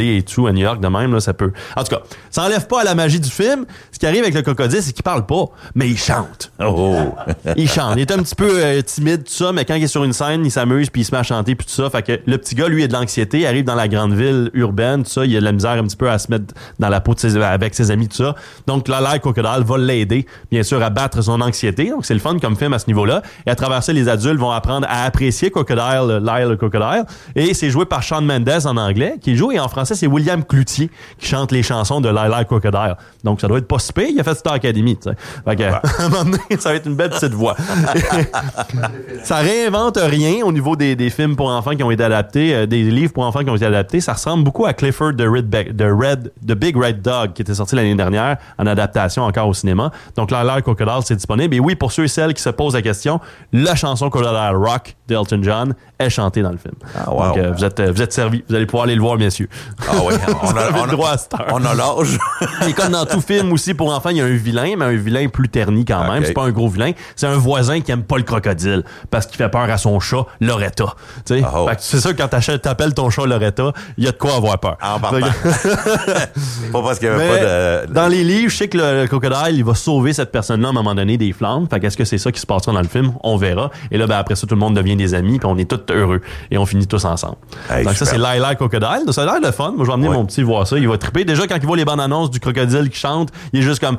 et 0.00 0.22
tout 0.22 0.46
à 0.46 0.52
New 0.52 0.60
York 0.60 0.80
de 0.80 0.88
même, 0.88 1.12
là, 1.12 1.20
ça 1.20 1.34
peut. 1.34 1.52
En 1.76 1.84
tout 1.84 1.94
cas, 1.94 2.02
ça 2.30 2.42
enlève 2.44 2.66
pas 2.66 2.80
à 2.82 2.84
la 2.84 2.94
magie 2.94 3.20
du 3.20 3.30
film. 3.30 3.64
Ce 3.92 3.98
qui 3.98 4.06
arrive 4.06 4.22
avec 4.22 4.34
le 4.34 4.42
crocodile, 4.42 4.82
c'est 4.82 4.92
qu'il 4.92 5.02
parle 5.02 5.26
pas, 5.26 5.46
mais 5.74 5.88
il 5.88 5.98
chante. 5.98 6.52
Oh. 6.60 7.14
Il 7.56 7.68
chante. 7.68 7.94
Il 7.96 8.00
est 8.00 8.10
un 8.10 8.22
petit 8.22 8.34
peu 8.34 8.50
euh, 8.50 8.82
timide, 8.82 9.24
tout 9.24 9.32
ça, 9.32 9.52
mais 9.52 9.64
quand 9.64 9.74
il 9.74 9.84
est 9.84 9.88
sur 9.88 10.02
une 10.02 10.12
scène, 10.12 10.44
il 10.44 10.50
s'amuse, 10.50 10.90
puis 10.90 11.02
il 11.02 11.04
se 11.04 11.12
met 11.12 11.18
à 11.18 11.22
chanter, 11.22 11.54
puis 11.54 11.66
tout 11.66 11.72
ça. 11.72 11.88
Fait 11.90 12.02
que 12.02 12.20
le 12.26 12.38
petit 12.38 12.54
gars, 12.54 12.68
lui, 12.68 12.82
a 12.82 12.88
de 12.88 12.92
l'anxiété, 12.92 13.40
il 13.40 13.46
arrive 13.46 13.64
dans 13.64 13.74
la 13.74 13.88
grande 13.88 14.14
ville 14.14 14.50
urbaine, 14.54 15.04
tout 15.04 15.10
ça. 15.10 15.24
Il 15.24 15.36
a 15.36 15.40
de 15.40 15.44
la 15.44 15.52
misère 15.52 15.72
un 15.72 15.84
petit 15.84 15.96
peu 15.96 16.10
à 16.10 16.18
se 16.18 16.30
mettre 16.30 16.54
dans 16.78 16.88
la 16.88 17.00
peau 17.00 17.14
de 17.14 17.20
ses, 17.20 17.36
avec 17.36 17.74
ses 17.74 17.90
amis, 17.90 18.08
tout 18.08 18.16
ça. 18.16 18.34
Donc, 18.66 18.88
là, 18.88 19.00
l'air 19.00 19.20
crocodile 19.20 19.64
va 19.64 19.78
l'aider, 19.78 20.26
bien 20.50 20.62
sûr, 20.62 20.82
à 20.82 20.90
battre 20.90 21.22
son 21.22 21.40
anxiété. 21.40 21.90
Donc, 21.90 22.04
c'est 22.04 22.14
le 22.14 22.20
fun 22.20 22.38
comme 22.38 22.56
film 22.56 22.72
à 22.72 22.78
ce 22.78 22.86
niveau-là. 22.86 23.22
Et 23.46 23.50
à 23.50 23.54
travers 23.54 23.82
ça, 23.82 23.92
les 23.92 24.08
adultes 24.08 24.38
vont 24.38 24.50
apprendre 24.50 24.86
à 24.90 25.04
apprécier 25.04 25.50
Crocodile, 25.50 26.22
Lyle 26.22 26.48
le 26.48 26.56
Crocodile. 26.56 27.04
Et 27.36 27.54
c'est 27.54 27.70
joué 27.70 27.84
par 27.84 28.02
Sean 28.02 28.22
Mendes 28.22 28.48
en 28.64 28.76
anglais, 28.76 29.16
qui 29.20 29.36
joue, 29.36 29.52
et 29.52 29.60
en 29.60 29.68
français, 29.68 29.83
c'est 29.84 30.06
William 30.06 30.42
Cloutier 30.44 30.90
qui 31.18 31.26
chante 31.26 31.52
les 31.52 31.62
chansons 31.62 32.00
de 32.00 32.08
Lyle 32.08 32.44
Crocodile. 32.46 32.96
Donc, 33.22 33.40
ça 33.40 33.48
doit 33.48 33.58
être 33.58 33.68
pas 33.68 33.78
si 33.78 33.92
pire. 33.92 34.06
Il 34.10 34.20
a 34.20 34.24
fait 34.24 34.34
Star 34.34 34.54
Academy. 34.54 34.98
Fait 35.44 35.56
que, 35.56 35.62
à 35.62 35.80
un 35.98 36.08
moment 36.08 36.24
donné, 36.24 36.38
ça 36.58 36.70
va 36.70 36.76
être 36.76 36.86
une 36.86 36.94
belle 36.96 37.10
petite 37.10 37.34
voix. 37.34 37.56
ça 39.24 39.36
réinvente 39.36 39.98
rien 40.00 40.44
au 40.44 40.52
niveau 40.52 40.76
des, 40.76 40.96
des 40.96 41.10
films 41.10 41.36
pour 41.36 41.48
enfants 41.50 41.74
qui 41.74 41.82
ont 41.82 41.90
été 41.90 42.04
adaptés, 42.04 42.54
euh, 42.54 42.66
des 42.66 42.82
livres 42.84 43.12
pour 43.12 43.24
enfants 43.24 43.40
qui 43.44 43.50
ont 43.50 43.56
été 43.56 43.66
adaptés. 43.66 44.00
Ça 44.00 44.12
ressemble 44.14 44.44
beaucoup 44.44 44.66
à 44.66 44.72
Clifford 44.72 45.12
the 45.16 45.22
Red, 45.26 45.48
Be- 45.48 45.74
the 45.76 45.82
Red, 45.90 46.32
the 46.46 46.52
Big 46.54 46.76
Red 46.76 47.02
Dog 47.02 47.32
qui 47.34 47.42
était 47.42 47.54
sorti 47.54 47.76
l'année 47.76 47.94
dernière 47.94 48.36
en 48.58 48.66
adaptation 48.66 49.22
encore 49.24 49.48
au 49.48 49.54
cinéma. 49.54 49.90
Donc 50.16 50.30
là, 50.30 50.44
l'air 50.44 50.62
Crocodile, 50.62 51.00
c'est 51.04 51.16
disponible. 51.16 51.54
Et 51.54 51.60
oui, 51.60 51.74
pour 51.74 51.92
ceux 51.92 52.04
et 52.04 52.08
celles 52.08 52.34
qui 52.34 52.42
se 52.42 52.50
posent 52.50 52.74
la 52.74 52.82
question, 52.82 53.20
la 53.52 53.74
chanson 53.74 54.10
Crocodile 54.10 54.54
Rock 54.56 54.96
d'Elton 55.08 55.40
John 55.42 55.74
est 55.98 56.10
chantée 56.10 56.42
dans 56.42 56.52
le 56.52 56.58
film. 56.58 56.74
Ah, 56.96 57.10
wow. 57.12 57.22
Donc 57.28 57.38
euh, 57.38 57.52
vous 57.56 57.64
êtes 57.64 57.80
euh, 57.80 57.92
vous 57.92 58.02
êtes 58.02 58.12
servis. 58.12 58.44
Vous 58.48 58.54
allez 58.54 58.66
pouvoir 58.66 58.84
aller 58.84 58.94
le 58.94 59.00
voir, 59.00 59.16
bien 59.16 59.30
sûr. 59.30 59.46
Ah 59.80 59.92
oui, 60.04 60.14
on 60.42 60.56
a, 60.56 60.70
on 60.80 60.84
a- 60.84 60.86
droit 60.88 61.10
à 61.12 61.16
on 61.52 61.64
a 61.64 61.74
l'âge. 61.74 62.18
Et 62.68 62.72
comme 62.72 62.92
dans 62.92 63.06
tout 63.06 63.20
film 63.20 63.52
aussi 63.52 63.74
pour 63.74 63.94
enfants, 63.94 64.10
il 64.10 64.16
y 64.18 64.20
a 64.20 64.24
un 64.24 64.36
vilain, 64.36 64.74
mais 64.76 64.84
un 64.84 64.96
vilain 64.96 65.28
plus 65.28 65.48
terni 65.48 65.84
quand 65.84 66.10
même. 66.10 66.24
C'est 66.24 66.32
pas 66.32 66.44
un 66.44 66.50
gros 66.50 66.68
vilain. 66.68 66.92
C'est 67.16 67.26
un 67.26 67.36
voisin 67.36 67.80
qui 67.80 67.92
aime 67.92 68.02
pas 68.02 68.16
le 68.16 68.22
crocodile 68.22 68.84
parce 69.10 69.26
qu'il 69.26 69.36
fait 69.36 69.48
peur 69.48 69.62
à 69.70 69.78
son 69.78 69.98
chat, 70.00 70.26
Loretta. 70.40 70.94
Tu 71.26 71.40
sais? 71.40 71.44
Oh. 71.54 71.68
C'est 71.78 72.00
sûr 72.00 72.14
que 72.14 72.22
quand 72.22 72.58
t'appelles 72.58 72.94
ton 72.94 73.10
chat 73.10 73.26
Loretta, 73.26 73.72
il 73.96 74.04
y 74.04 74.08
a 74.08 74.12
de 74.12 74.16
quoi 74.16 74.36
avoir 74.36 74.58
peur. 74.58 74.76
En 74.82 74.98
partant. 75.00 75.18
pas 76.72 76.82
parce 76.82 76.98
qu'il 76.98 77.08
n'y 77.08 77.14
avait 77.14 77.28
pas 77.28 77.86
de. 77.86 77.92
dans 77.92 78.08
les 78.08 78.24
livres, 78.24 78.50
je 78.50 78.56
sais 78.56 78.68
que 78.68 78.78
le, 78.78 79.02
le 79.02 79.06
crocodile, 79.08 79.56
il 79.56 79.64
va 79.64 79.74
sauver 79.74 80.12
cette 80.12 80.32
personne-là 80.32 80.68
à 80.68 80.70
un 80.70 80.74
moment 80.74 80.94
donné 80.94 81.16
des 81.16 81.32
flammes. 81.32 81.66
Fait 81.68 81.80
qu'est-ce 81.80 81.96
que 81.96 82.04
c'est 82.04 82.18
ça 82.18 82.30
qui 82.32 82.40
se 82.40 82.46
passera 82.46 82.72
dans 82.72 82.80
le 82.82 82.88
film? 82.88 83.12
On 83.22 83.36
verra. 83.36 83.70
Et 83.90 83.98
là, 83.98 84.06
ben, 84.06 84.16
après 84.18 84.34
ça, 84.36 84.46
tout 84.46 84.54
le 84.54 84.60
monde 84.60 84.74
devient 84.76 84.96
des 84.96 85.14
amis, 85.14 85.38
puis 85.38 85.48
on 85.50 85.56
est 85.58 85.68
tous 85.70 85.92
heureux. 85.92 86.20
Et 86.50 86.58
on 86.58 86.66
finit 86.66 86.86
tous 86.86 87.04
ensemble. 87.04 87.36
Hey, 87.70 87.84
Donc 87.84 87.94
ça, 87.94 88.04
c'est. 88.04 88.16
Lila 88.16 88.54
Crocodile. 88.54 89.12
Ça 89.12 89.22
a 89.22 89.26
l'air 89.26 89.40
de 89.40 89.50
fun. 89.54 89.63
Moi, 89.72 89.84
je 89.84 89.86
vais 89.86 89.92
emmener 89.92 90.08
Ouais. 90.08 90.14
mon 90.16 90.24
petit 90.26 90.42
voir 90.42 90.66
ça. 90.66 90.78
Il 90.78 90.88
va 90.88 90.98
triper. 90.98 91.24
Déjà, 91.24 91.46
quand 91.46 91.56
il 91.60 91.66
voit 91.66 91.76
les 91.76 91.84
bandes 91.84 92.00
annonces 92.00 92.30
du 92.30 92.40
crocodile 92.40 92.90
qui 92.90 92.98
chante, 92.98 93.30
il 93.52 93.60
est 93.60 93.62
juste 93.62 93.80
comme... 93.80 93.96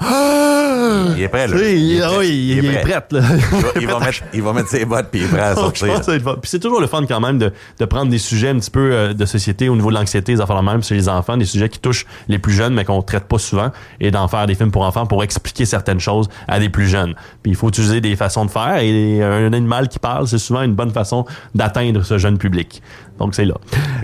Il 1.16 1.22
est 1.24 1.28
prêt, 1.30 1.48
là. 1.48 1.56
Il, 1.58 1.94
est 1.98 2.02
ah 2.02 2.08
prêt. 2.10 2.18
oui, 2.20 2.28
il, 2.30 2.58
il 2.58 2.66
est 2.66 2.82
prêt. 2.82 3.04
là. 3.12 3.22
Il 3.80 3.88
va, 3.88 4.00
mettre, 4.00 4.20
il 4.34 4.42
va 4.42 4.54
mettre 4.54 4.70
ses 4.70 4.86
bottes 4.86 5.08
puis 5.12 5.22
il 5.22 5.26
est 5.26 5.30
prêt 5.30 5.40
à 5.42 5.56
sortir. 5.56 6.02
Puis 6.02 6.22
c'est 6.44 6.60
toujours 6.60 6.82
le 6.82 6.88
fun 6.88 7.06
quand 7.08 7.20
même 7.20 7.38
de, 7.40 7.52
de 7.80 7.86
prendre 7.86 8.10
des 8.12 8.18
sujets 8.18 8.50
un 8.50 8.60
petit 8.60 8.72
peu 8.72 8.92
euh, 8.92 9.14
de 9.14 9.26
société 9.26 9.70
au 9.70 9.76
niveau 9.76 9.90
de 9.90 9.96
l'anxiété, 9.96 10.34
des 10.36 10.42
affaires 10.42 10.62
même 10.64 10.84
chez 10.84 10.96
les 10.96 11.10
enfants, 11.10 11.38
des 11.38 11.46
sujets 11.46 11.70
qui 11.70 11.80
touchent 11.80 12.06
les 12.28 12.40
plus 12.40 12.54
jeunes 12.54 12.74
mais 12.74 12.86
qu'on 12.86 13.02
traite 13.02 13.26
pas 13.26 13.38
souvent 13.40 13.72
et 14.00 14.12
d'en 14.12 14.28
faire 14.28 14.46
des 14.48 14.56
films 14.56 14.72
pour 14.72 14.84
enfants 14.84 15.06
pour 15.06 15.24
expliquer 15.24 15.66
certaines 15.66 16.00
choses 16.00 16.28
à 16.48 16.60
des 16.60 16.70
plus 16.70 16.88
jeunes. 16.88 17.16
Puis 17.44 17.52
il 17.52 17.56
faut 17.56 17.70
utiliser 17.70 18.02
des 18.02 18.16
façons 18.16 18.46
de 18.46 18.52
faire 18.52 18.78
et 18.78 19.22
un 19.24 19.54
animal 19.54 19.88
qui 19.88 20.00
parle, 20.00 20.28
c'est 20.28 20.38
souvent 20.38 20.62
une 20.62 20.74
bonne 20.76 20.92
façon 20.92 21.26
d'atteindre 21.54 22.04
ce 22.04 22.18
jeune 22.18 22.38
public. 22.38 22.82
Donc 23.20 23.34
c'est 23.36 23.46
là. 23.46 23.56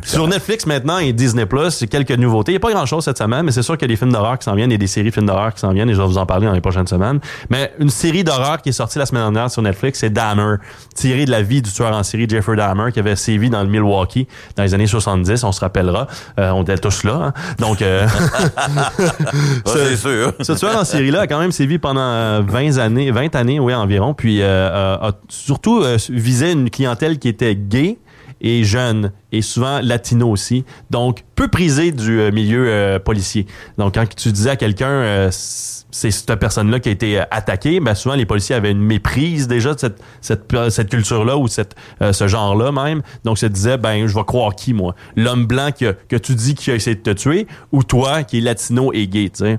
Sur 0.03 0.27
Netflix 0.27 0.65
maintenant 0.65 0.97
et 0.97 1.13
Disney 1.13 1.45
Plus, 1.45 1.71
c'est 1.71 1.87
quelques 1.87 2.11
nouveautés. 2.11 2.51
Il 2.51 2.55
n'y 2.55 2.57
a 2.57 2.59
pas 2.61 2.71
grand 2.71 2.85
chose 2.85 3.03
cette 3.03 3.17
semaine, 3.17 3.43
mais 3.45 3.51
c'est 3.51 3.61
sûr 3.61 3.77
qu'il 3.77 3.87
y 3.87 3.91
a 3.91 3.93
des 3.93 3.97
films 3.97 4.11
d'horreur 4.13 4.39
qui 4.39 4.45
s'en 4.45 4.55
viennent 4.55 4.71
et 4.71 4.77
des 4.77 4.87
séries 4.87 5.09
de 5.09 5.13
films 5.13 5.25
d'horreur 5.27 5.53
qui 5.53 5.59
s'en 5.59 5.73
viennent 5.73 5.89
et 5.89 5.93
je 5.93 6.01
vais 6.01 6.07
vous 6.07 6.17
en 6.17 6.25
parler 6.25 6.47
dans 6.47 6.53
les 6.53 6.61
prochaines 6.61 6.87
semaines. 6.87 7.19
Mais 7.49 7.73
une 7.79 7.89
série 7.89 8.23
d'horreur 8.23 8.61
qui 8.61 8.69
est 8.69 8.73
sortie 8.73 8.99
la 8.99 9.05
semaine 9.05 9.23
dernière 9.23 9.51
sur 9.51 9.61
Netflix, 9.61 9.99
c'est 9.99 10.09
Dahmer, 10.09 10.55
tirée 10.95 11.25
de 11.25 11.31
la 11.31 11.41
vie 11.41 11.61
du 11.61 11.71
tueur 11.71 11.93
en 11.93 12.03
série 12.03 12.27
Jeffrey 12.27 12.55
Dahmer 12.55 12.91
qui 12.91 12.99
avait 12.99 13.15
sévi 13.15 13.49
dans 13.49 13.61
le 13.63 13.69
Milwaukee 13.69 14.27
dans 14.55 14.63
les 14.63 14.73
années 14.73 14.87
70, 14.87 15.43
on 15.43 15.51
se 15.51 15.59
rappellera. 15.59 16.07
Euh, 16.39 16.51
on 16.51 16.63
était 16.63 16.77
tous 16.77 17.03
là. 17.03 17.13
hein. 17.13 17.33
Donc 17.59 17.81
euh, 17.81 18.07
c'est 19.65 19.95
sûr. 19.95 20.33
ce 20.41 20.53
tueur 20.53 20.77
en 20.77 20.83
série-là 20.85 21.21
a 21.21 21.27
quand 21.27 21.39
même 21.39 21.51
sévi 21.51 21.77
pendant 21.77 22.01
euh, 22.01 22.41
20 22.47 22.77
années, 22.77 23.11
20 23.11 23.35
années, 23.35 23.59
oui, 23.59 23.73
environ. 23.73 24.13
Puis 24.13 24.41
euh, 24.41 24.45
euh, 24.45 25.09
a 25.09 25.11
surtout 25.29 25.81
euh, 25.83 25.97
visait 26.09 26.53
une 26.53 26.69
clientèle 26.69 27.19
qui 27.19 27.27
était 27.27 27.55
gay 27.55 27.97
et 28.41 28.63
jeune 28.63 29.11
et 29.31 29.41
souvent 29.41 29.79
latino 29.81 30.29
aussi. 30.29 30.65
Donc, 30.89 31.23
peu 31.35 31.47
prisé 31.47 31.91
du 31.91 32.19
euh, 32.19 32.31
milieu 32.31 32.65
euh, 32.67 32.99
policier. 32.99 33.47
Donc, 33.77 33.95
quand 33.95 34.05
tu 34.15 34.31
disais 34.31 34.51
à 34.51 34.55
quelqu'un, 34.55 34.87
euh, 34.89 35.29
c'est 35.31 36.11
cette 36.11 36.35
personne-là 36.35 36.79
qui 36.79 36.87
a 36.89 36.91
été 36.93 37.19
attaquée, 37.31 37.79
ben 37.81 37.95
souvent 37.95 38.15
les 38.15 38.25
policiers 38.25 38.55
avaient 38.55 38.71
une 38.71 38.81
méprise 38.81 39.47
déjà 39.47 39.73
de 39.73 39.79
cette, 39.79 40.01
cette, 40.21 40.43
cette 40.69 40.89
culture-là 40.89 41.35
ou 41.35 41.47
cette, 41.49 41.75
ce 41.99 42.27
genre-là 42.29 42.71
même. 42.71 43.01
Donc, 43.25 43.37
se 43.37 43.45
disait, 43.45 43.77
ben, 43.77 44.07
je 44.07 44.15
vais 44.15 44.23
croire 44.23 44.55
qui, 44.55 44.73
moi? 44.73 44.95
L'homme 45.17 45.45
blanc 45.47 45.71
qui 45.75 45.87
a- 45.87 45.93
que 45.93 46.15
tu 46.15 46.33
dis 46.33 46.55
qui 46.55 46.71
a 46.71 46.75
essayé 46.75 46.95
de 46.95 47.01
te 47.01 47.09
tuer 47.09 47.45
ou 47.73 47.83
toi 47.83 48.23
qui 48.23 48.37
est 48.37 48.41
latino 48.41 48.91
et 48.93 49.05
gay, 49.07 49.29
tu 49.35 49.43
sais? 49.43 49.57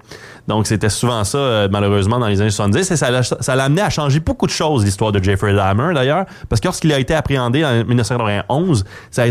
Donc, 0.49 0.67
c'était 0.67 0.89
souvent 0.89 1.23
ça, 1.25 1.69
malheureusement, 1.71 2.19
dans 2.19 2.29
les 2.29 2.41
années 2.41 2.51
70. 2.51 2.91
Et 2.91 2.97
ça 2.97 3.11
l'a 3.11 3.65
amené 3.65 3.83
à 3.83 3.91
changer 3.91 4.19
beaucoup 4.21 4.47
de 4.47 4.53
choses, 4.53 4.85
l'histoire 4.87 5.13
de 5.13 5.23
Jeffrey 5.23 5.53
Dahmer, 5.55 5.93
d'ailleurs. 5.95 6.25
Parce 6.49 6.61
que 6.61 6.67
lorsqu'il 6.69 6.93
a 6.95 6.99
été 6.99 7.15
appréhendé 7.15 7.63
en 7.65 7.85
1991, 7.85 8.85
ça 9.11 9.25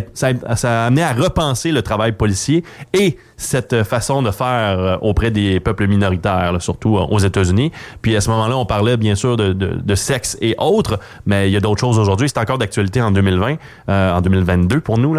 ça 0.56 0.84
a 0.84 0.88
amené 0.88 1.04
à 1.04 1.14
repenser 1.14 1.72
le 1.72 1.82
travail 1.82 2.12
policier 2.14 2.64
et 2.94 3.18
cette 3.38 3.84
façon 3.84 4.22
de 4.22 4.30
faire 4.30 4.80
euh, 4.80 4.98
auprès 5.02 5.32
des 5.32 5.60
peuples 5.60 5.88
minoritaires, 5.88 6.56
surtout 6.60 6.98
euh, 6.98 7.02
aux 7.10 7.18
États-Unis. 7.18 7.72
Puis 8.04 8.16
à 8.16 8.22
ce 8.22 8.30
moment-là, 8.30 8.56
on 8.56 8.66
parlait 8.68 8.98
bien 8.98 9.16
sûr 9.16 9.36
de, 9.36 9.52
de- 9.54 9.96
sexe 9.96 10.38
et 10.42 10.56
autres, 10.60 11.00
mais 11.26 11.50
il 11.50 11.54
y 11.54 11.58
a 11.58 11.60
d'autres 11.60 11.80
choses 11.80 11.98
aujourd'hui. 12.00 12.30
C'est 12.30 12.38
encore 12.40 12.58
d'actualité 12.60 13.02
en 13.02 13.10
2020, 13.12 13.56
euh, 13.90 14.14
en 14.16 14.22
2022 14.22 14.80
pour 14.82 14.98
nous. 15.00 15.18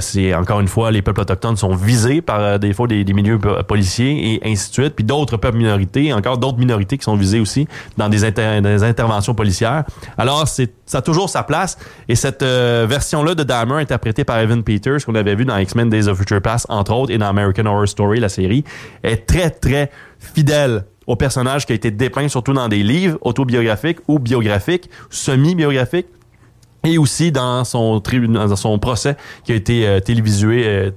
c'est 0.00 0.34
encore 0.34 0.60
une 0.60 0.68
fois, 0.68 0.90
les 0.90 1.02
peuples 1.02 1.20
autochtones 1.20 1.56
sont 1.56 1.74
visés 1.74 2.20
par 2.22 2.40
euh, 2.40 2.58
des 2.58 2.72
fois 2.72 2.86
des, 2.86 3.04
milieux 3.04 3.38
po- 3.38 3.62
policiers 3.66 4.34
et 4.42 4.50
ainsi 4.50 4.68
de 4.70 4.74
suite. 4.74 4.94
Puis 4.96 5.04
d'autres 5.04 5.36
peuples 5.36 5.58
minorités, 5.58 6.12
encore 6.14 6.38
d'autres 6.38 6.58
minorités 6.58 6.96
qui 6.98 7.04
sont 7.04 7.16
visées 7.16 7.40
aussi 7.40 7.68
dans 7.98 8.08
des, 8.08 8.24
inter- 8.24 8.60
des 8.62 8.82
interventions 8.82 9.34
policières. 9.34 9.84
Alors, 10.16 10.46
ça 10.48 10.98
a 10.98 11.02
toujours 11.02 11.28
sa 11.28 11.42
place. 11.42 11.76
Et 12.08 12.14
cette 12.14 12.42
version-là 12.42 13.34
de 13.34 13.42
Dahmer, 13.42 13.74
interprétée 13.80 14.24
par 14.24 14.38
Evan 14.48 14.62
Peters, 14.62 15.04
qu'on 15.04 15.14
avait 15.14 15.34
vu 15.34 15.44
dans 15.44 15.56
X-Men 15.58 15.90
Days 15.90 16.08
of 16.08 16.18
Future 16.18 16.40
Past, 16.40 16.66
entre 16.70 16.92
autres, 16.92 17.12
et 17.12 17.18
dans 17.18 17.28
American 17.28 17.66
Horror 17.66 17.86
Story, 17.86 18.18
la 18.18 18.30
série, 18.30 18.64
est 19.02 19.26
très, 19.26 19.50
très 19.50 19.90
fidèle 20.18 20.84
au 21.06 21.16
personnage 21.16 21.66
qui 21.66 21.72
a 21.72 21.74
été 21.74 21.90
dépeint 21.90 22.28
surtout 22.28 22.52
dans 22.52 22.68
des 22.68 22.82
livres 22.82 23.18
autobiographiques 23.20 23.98
ou 24.08 24.18
biographiques, 24.18 24.90
semi-biographiques 25.10 26.06
et 26.84 26.98
aussi 26.98 27.32
dans 27.32 27.64
son, 27.64 28.00
dans 28.00 28.56
son 28.56 28.78
procès 28.78 29.16
qui 29.44 29.52
a 29.52 29.54
été 29.54 29.86
euh, 29.86 30.00
télévisué, 30.00 30.66
euh, 30.66 30.90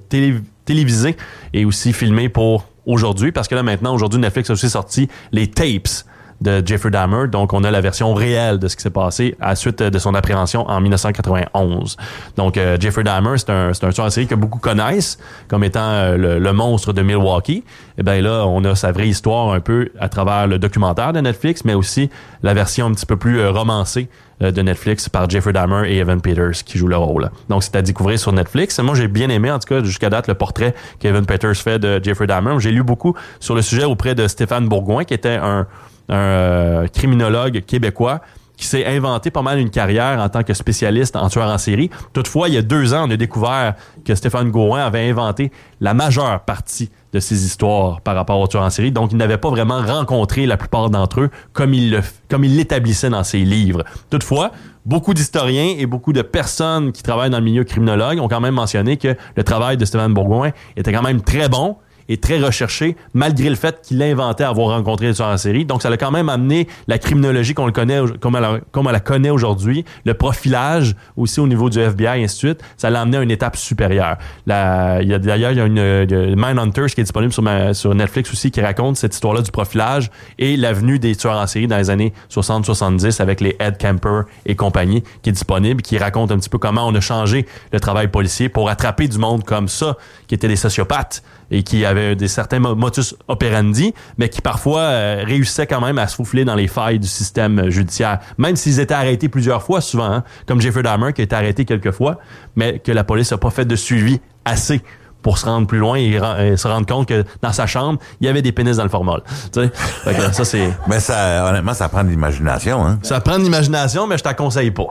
télévisé 0.64 1.16
et 1.52 1.64
aussi 1.64 1.92
filmé 1.92 2.28
pour 2.28 2.66
aujourd'hui, 2.86 3.32
parce 3.32 3.48
que 3.48 3.54
là 3.54 3.62
maintenant, 3.62 3.94
aujourd'hui, 3.94 4.20
Netflix 4.20 4.50
a 4.50 4.52
aussi 4.54 4.70
sorti 4.70 5.08
les 5.32 5.48
tapes 5.48 6.04
de 6.42 6.62
Jeffrey 6.64 6.90
Dahmer. 6.90 7.28
Donc, 7.28 7.52
on 7.52 7.64
a 7.64 7.70
la 7.70 7.80
version 7.80 8.12
réelle 8.14 8.58
de 8.58 8.68
ce 8.68 8.76
qui 8.76 8.82
s'est 8.82 8.90
passé 8.90 9.36
à 9.40 9.50
la 9.50 9.56
suite 9.56 9.82
de 9.82 9.98
son 9.98 10.14
appréhension 10.14 10.68
en 10.68 10.80
1991. 10.80 11.96
Donc, 12.36 12.56
euh, 12.56 12.76
Jeffrey 12.78 13.04
Dahmer, 13.04 13.38
c'est 13.38 13.50
un, 13.50 13.72
c'est 13.72 13.86
un 13.86 14.10
série 14.10 14.26
que 14.26 14.34
beaucoup 14.34 14.58
connaissent 14.58 15.18
comme 15.48 15.64
étant 15.64 15.80
euh, 15.80 16.38
le, 16.38 16.52
monstre 16.52 16.92
de 16.92 17.02
Milwaukee. 17.02 17.58
Et 17.58 17.64
eh 17.98 18.02
bien 18.02 18.20
là, 18.20 18.44
on 18.46 18.64
a 18.64 18.74
sa 18.74 18.92
vraie 18.92 19.08
histoire 19.08 19.52
un 19.52 19.60
peu 19.60 19.90
à 19.98 20.08
travers 20.08 20.46
le 20.46 20.58
documentaire 20.58 21.12
de 21.12 21.20
Netflix, 21.20 21.64
mais 21.64 21.74
aussi 21.74 22.10
la 22.42 22.52
version 22.54 22.86
un 22.86 22.92
petit 22.92 23.06
peu 23.06 23.16
plus 23.16 23.40
euh, 23.40 23.50
romancée 23.50 24.08
de 24.40 24.60
Netflix 24.60 25.08
par 25.08 25.30
Jeffrey 25.30 25.52
Dahmer 25.52 25.88
et 25.88 25.98
Evan 25.98 26.20
Peters 26.20 26.64
qui 26.64 26.76
jouent 26.76 26.88
le 26.88 26.96
rôle. 26.96 27.30
Donc, 27.48 27.62
c'est 27.62 27.76
à 27.76 27.82
découvrir 27.82 28.18
sur 28.18 28.32
Netflix. 28.32 28.76
Moi, 28.80 28.96
j'ai 28.96 29.06
bien 29.06 29.28
aimé, 29.28 29.52
en 29.52 29.60
tout 29.60 29.68
cas, 29.68 29.84
jusqu'à 29.84 30.10
date, 30.10 30.26
le 30.26 30.34
portrait 30.34 30.74
qu'Evan 30.98 31.24
Peters 31.24 31.54
fait 31.54 31.78
de 31.78 32.02
Jeffrey 32.02 32.26
Dahmer. 32.26 32.56
J'ai 32.58 32.72
lu 32.72 32.82
beaucoup 32.82 33.14
sur 33.38 33.54
le 33.54 33.62
sujet 33.62 33.84
auprès 33.84 34.16
de 34.16 34.26
Stéphane 34.26 34.66
Bourgoin, 34.68 35.04
qui 35.04 35.14
était 35.14 35.36
un, 35.40 35.68
un 36.12 36.16
euh, 36.16 36.86
criminologue 36.88 37.62
québécois 37.66 38.20
qui 38.56 38.66
s'est 38.66 38.86
inventé 38.86 39.30
pas 39.30 39.42
mal 39.42 39.58
une 39.58 39.70
carrière 39.70 40.20
en 40.20 40.28
tant 40.28 40.42
que 40.44 40.54
spécialiste 40.54 41.16
en 41.16 41.28
tueur 41.28 41.48
en 41.48 41.58
série. 41.58 41.90
Toutefois, 42.12 42.48
il 42.48 42.54
y 42.54 42.58
a 42.58 42.62
deux 42.62 42.94
ans, 42.94 43.08
on 43.08 43.10
a 43.10 43.16
découvert 43.16 43.74
que 44.04 44.14
Stéphane 44.14 44.50
Gouin 44.50 44.84
avait 44.84 45.08
inventé 45.08 45.50
la 45.80 45.94
majeure 45.94 46.40
partie 46.40 46.90
de 47.12 47.18
ses 47.18 47.44
histoires 47.44 48.00
par 48.02 48.14
rapport 48.14 48.38
aux 48.38 48.46
tueurs 48.46 48.62
en 48.62 48.70
série. 48.70 48.92
Donc, 48.92 49.10
il 49.10 49.18
n'avait 49.18 49.38
pas 49.38 49.50
vraiment 49.50 49.80
rencontré 49.82 50.46
la 50.46 50.56
plupart 50.56 50.90
d'entre 50.90 51.22
eux 51.22 51.30
comme 51.52 51.74
il 51.74 52.02
comme 52.28 52.44
il 52.44 52.56
l'établissait 52.56 53.10
dans 53.10 53.24
ses 53.24 53.40
livres. 53.40 53.84
Toutefois, 54.10 54.52
beaucoup 54.86 55.14
d'historiens 55.14 55.74
et 55.76 55.86
beaucoup 55.86 56.12
de 56.12 56.22
personnes 56.22 56.92
qui 56.92 57.02
travaillent 57.02 57.30
dans 57.30 57.38
le 57.38 57.44
milieu 57.44 57.64
criminologue 57.64 58.20
ont 58.20 58.28
quand 58.28 58.40
même 58.40 58.54
mentionné 58.54 58.96
que 58.96 59.16
le 59.34 59.44
travail 59.44 59.76
de 59.76 59.84
Stéphane 59.84 60.14
Bourgoin 60.14 60.50
était 60.76 60.92
quand 60.92 61.02
même 61.02 61.22
très 61.22 61.48
bon 61.48 61.78
est 62.08 62.22
très 62.22 62.40
recherché, 62.40 62.96
malgré 63.14 63.48
le 63.48 63.56
fait 63.56 63.80
qu'il 63.82 64.02
inventé 64.02 64.44
avoir 64.44 64.68
rencontré 64.68 65.12
tueurs 65.12 65.28
en 65.28 65.36
série. 65.36 65.64
Donc, 65.64 65.82
ça 65.82 65.88
a 65.88 65.96
quand 65.96 66.10
même 66.10 66.28
amené 66.28 66.68
la 66.88 66.98
criminologie 66.98 67.54
qu'on 67.54 67.66
le 67.66 67.72
connaît, 67.72 68.00
comme 68.20 68.36
elle, 68.36 68.62
comme 68.70 68.86
elle 68.86 68.92
la 68.92 69.00
connaît 69.00 69.30
aujourd'hui, 69.30 69.84
le 70.04 70.14
profilage 70.14 70.94
aussi 71.16 71.40
au 71.40 71.46
niveau 71.46 71.70
du 71.70 71.78
FBI 71.78 72.20
et 72.20 72.24
ainsi 72.24 72.34
de 72.34 72.38
suite. 72.48 72.60
Ça 72.76 72.90
l'a 72.90 73.00
amené 73.00 73.18
à 73.18 73.22
une 73.22 73.30
étape 73.30 73.56
supérieure. 73.56 74.16
La, 74.46 75.02
il 75.02 75.08
y 75.08 75.14
a, 75.14 75.18
d'ailleurs, 75.18 75.52
il 75.52 75.58
y 75.58 75.60
a 75.60 75.66
une, 75.66 76.34
Mindhunters 76.36 76.94
qui 76.94 77.00
est 77.00 77.04
disponible 77.04 77.32
sur, 77.32 77.44
sur 77.74 77.94
Netflix 77.94 78.32
aussi 78.32 78.50
qui 78.50 78.60
raconte 78.60 78.96
cette 78.96 79.14
histoire-là 79.14 79.42
du 79.42 79.50
profilage 79.50 80.10
et 80.38 80.56
l'avenue 80.56 80.98
des 80.98 81.14
tueurs 81.16 81.38
en 81.38 81.46
série 81.46 81.66
dans 81.66 81.76
les 81.76 81.90
années 81.90 82.12
60-70 82.30 83.20
avec 83.20 83.40
les 83.40 83.56
Ed 83.60 83.78
Camper 83.78 84.22
et 84.46 84.56
compagnie 84.56 85.02
qui 85.22 85.30
est 85.30 85.32
disponible, 85.32 85.82
qui 85.82 85.98
raconte 85.98 86.32
un 86.32 86.38
petit 86.38 86.48
peu 86.48 86.58
comment 86.58 86.86
on 86.86 86.94
a 86.94 87.00
changé 87.00 87.46
le 87.72 87.80
travail 87.80 88.08
policier 88.08 88.48
pour 88.48 88.68
attraper 88.68 89.08
du 89.08 89.18
monde 89.18 89.44
comme 89.44 89.68
ça, 89.68 89.96
qui 90.26 90.34
étaient 90.34 90.48
des 90.48 90.56
sociopathes 90.56 91.22
et 91.52 91.62
qui 91.62 91.84
avaient 91.84 92.16
des 92.16 92.26
certains 92.26 92.58
motus 92.58 93.14
operandi, 93.28 93.94
mais 94.18 94.28
qui 94.28 94.40
parfois 94.40 94.80
euh, 94.80 95.22
réussissaient 95.24 95.66
quand 95.66 95.80
même 95.80 95.98
à 95.98 96.08
se 96.08 96.16
faufiler 96.16 96.44
dans 96.44 96.56
les 96.56 96.66
failles 96.66 96.98
du 96.98 97.06
système 97.06 97.70
judiciaire, 97.70 98.18
même 98.38 98.56
s'ils 98.56 98.80
étaient 98.80 98.94
arrêtés 98.94 99.28
plusieurs 99.28 99.62
fois, 99.62 99.80
souvent, 99.80 100.10
hein, 100.10 100.24
comme 100.46 100.60
Jeffrey 100.60 100.82
Dahmer 100.82 101.12
qui 101.12 101.20
a 101.20 101.24
été 101.24 101.36
arrêté 101.36 101.64
quelques 101.64 101.92
fois, 101.92 102.18
mais 102.56 102.78
que 102.78 102.90
la 102.90 103.04
police 103.04 103.30
n'a 103.30 103.38
pas 103.38 103.50
fait 103.50 103.66
de 103.66 103.76
suivi 103.76 104.20
assez 104.44 104.82
pour 105.22 105.38
se 105.38 105.46
rendre 105.46 105.66
plus 105.66 105.78
loin 105.78 105.96
et, 105.96 106.18
se 106.56 106.68
rendre 106.68 106.86
compte 106.86 107.08
que 107.08 107.24
dans 107.40 107.52
sa 107.52 107.66
chambre, 107.66 107.98
il 108.20 108.26
y 108.26 108.30
avait 108.30 108.42
des 108.42 108.52
pénis 108.52 108.76
dans 108.76 108.82
le 108.82 108.88
formol. 108.88 109.22
Tu 109.52 109.60
sais? 109.60 110.32
ça, 110.32 110.44
c'est... 110.44 110.72
Mais 110.88 111.00
ça, 111.00 111.48
honnêtement, 111.48 111.74
ça 111.74 111.88
prend 111.88 112.04
de 112.04 112.08
l'imagination, 112.08 112.84
hein? 112.84 112.98
Ça 113.02 113.20
prend 113.20 113.38
de 113.38 113.44
l'imagination, 113.44 114.06
mais 114.06 114.18
je 114.18 114.24
t'acconseille 114.24 114.70
pas. 114.70 114.86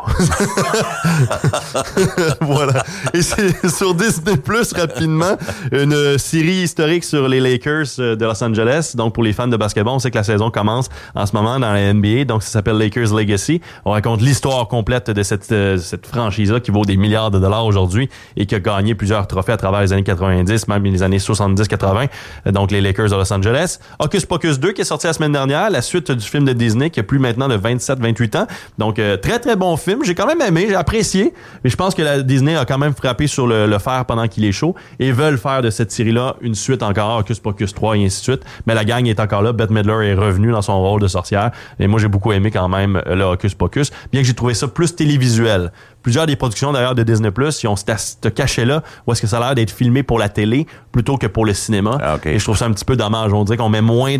voilà. 2.41 2.83
Et 3.13 3.21
c'est 3.21 3.69
sur 3.69 3.93
Disney 3.93 4.38
Plus, 4.38 4.73
rapidement, 4.73 5.38
une 5.71 6.17
série 6.17 6.63
historique 6.63 7.03
sur 7.03 7.27
les 7.27 7.39
Lakers 7.39 7.88
euh, 8.00 8.15
de 8.15 8.25
Los 8.25 8.43
Angeles. 8.43 8.93
Donc, 8.95 9.13
pour 9.13 9.23
les 9.23 9.33
fans 9.33 9.47
de 9.47 9.57
basketball, 9.57 9.93
on 9.93 10.00
sait 10.00 10.11
que 10.11 10.17
la 10.17 10.23
saison 10.23 10.50
commence 10.50 10.89
en 11.15 11.25
ce 11.25 11.35
moment 11.35 11.59
dans 11.59 11.73
la 11.73 11.93
NBA. 11.93 12.25
Donc, 12.25 12.43
ça 12.43 12.50
s'appelle 12.50 12.77
Lakers 12.77 13.13
Legacy. 13.13 13.61
On 13.85 13.91
raconte 13.91 14.21
l'histoire 14.21 14.67
complète 14.67 15.11
de 15.11 15.23
cette, 15.23 15.51
euh, 15.51 15.77
cette 15.77 16.07
franchise-là 16.07 16.59
qui 16.59 16.71
vaut 16.71 16.85
des 16.85 16.97
milliards 16.97 17.31
de 17.31 17.39
dollars 17.39 17.65
aujourd'hui 17.65 18.09
et 18.38 18.45
qui 18.45 18.55
a 18.55 18.59
gagné 18.59 18.95
plusieurs 18.95 19.27
trophées 19.27 19.51
à 19.51 19.57
travers 19.57 19.81
les 19.81 19.93
années 19.93 20.03
80 20.03 20.21
90, 20.22 20.68
même 20.68 20.84
les 20.84 21.04
années 21.04 21.18
70-80, 21.18 22.10
donc 22.51 22.72
les 22.72 22.82
Lakers 22.82 23.10
de 23.10 23.16
Los 23.16 23.34
Angeles. 23.34 23.80
Hocus 24.00 24.25
Pocus 24.25 24.60
2 24.60 24.72
qui 24.72 24.82
est 24.82 24.86
sorti 24.86 25.08
la 25.08 25.13
semaine 25.13 25.32
dernière, 25.32 25.70
la 25.70 25.82
suite 25.82 26.12
du 26.12 26.25
film 26.25 26.46
de 26.46 26.54
Disney 26.54 26.90
qui 26.90 27.00
a 27.00 27.04
plus 27.04 27.20
maintenant 27.20 27.48
de 27.48 27.58
27-28 27.58 28.38
ans. 28.38 28.48
Donc 28.78 29.00
euh, 29.00 29.18
très 29.18 29.40
très 29.40 29.56
bon 29.56 29.75
film, 29.78 30.04
j'ai 30.04 30.16
quand 30.16 30.28
même 30.28 30.42
aimé, 30.42 30.68
j'ai 30.70 30.75
apprécié, 30.75 31.34
mais 31.63 31.70
je 31.70 31.75
pense 31.75 31.96
que 31.96 32.01
la 32.01 32.22
Disney 32.22 32.56
a 32.56 32.66
quand 32.66 32.78
même 32.78 32.94
frappé 32.94 33.28
sur 33.28 33.48
le, 33.48 33.72
fer 33.80 34.06
pendant 34.06 34.28
qu'il 34.28 34.46
est 34.46 34.51
chaud 34.51 34.75
et 35.00 35.12
veulent 35.12 35.40
faire 35.40 35.62
de 35.62 35.70
cette 35.70 35.92
série-là 35.92 36.36
une 36.42 36.54
suite 36.54 36.84
encore, 36.84 37.20
Hocus 37.20 37.40
Pocus 37.40 37.74
3 37.74 37.98
et 37.98 38.06
ainsi 38.06 38.20
de 38.20 38.24
suite. 38.24 38.44
Mais 38.68 38.75
la 38.75 38.86
gang 38.86 39.08
est 39.08 39.20
encore 39.20 39.42
là, 39.42 39.54
Bette 39.54 39.72
Midler 39.72 40.10
est 40.10 40.13
revenu 40.13 40.51
dans 40.51 40.62
son 40.62 40.80
rôle 40.80 41.01
de 41.01 41.08
sorcière 41.08 41.51
et 41.80 41.88
moi 41.88 42.00
j'ai 42.00 42.08
beaucoup 42.08 42.32
aimé 42.32 42.51
quand 42.51 42.70
même 42.70 43.01
le 43.08 43.24
Hocus 43.24 43.56
Pocus, 43.56 43.92
bien 44.12 44.22
que 44.22 44.28
j'ai 44.28 44.36
trouvé 44.36 44.54
ça 44.54 44.68
plus 44.68 44.96
télévisuel 44.96 45.72
plusieurs 46.01 46.25
des 46.25 46.36
productions 46.36 46.72
d'ailleurs 46.72 46.96
de 46.96 47.03
Disney 47.03 47.31
Plus, 47.31 47.63
ils 47.63 47.67
ont 47.67 47.75
ce 47.75 48.27
cachet-là 48.29 48.84
où 49.05 49.12
est-ce 49.12 49.22
que 49.22 49.27
ça 49.27 49.38
a 49.38 49.39
l'air 49.39 49.55
d'être 49.55 49.72
filmé 49.72 50.03
pour 50.03 50.20
la 50.20 50.29
télé 50.29 50.67
plutôt 50.91 51.17
que 51.17 51.27
pour 51.27 51.46
le 51.46 51.53
cinéma. 51.53 51.98
Ah, 52.01 52.17
Et 52.25 52.39
je 52.39 52.43
trouve 52.43 52.58
ça 52.58 52.65
un 52.65 52.72
petit 52.72 52.86
peu 52.86 52.96
dommage. 52.96 53.34
On 53.34 53.43
dirait 53.43 53.58
qu'on 53.58 53.70
met 53.70 53.81
moins 53.81 54.17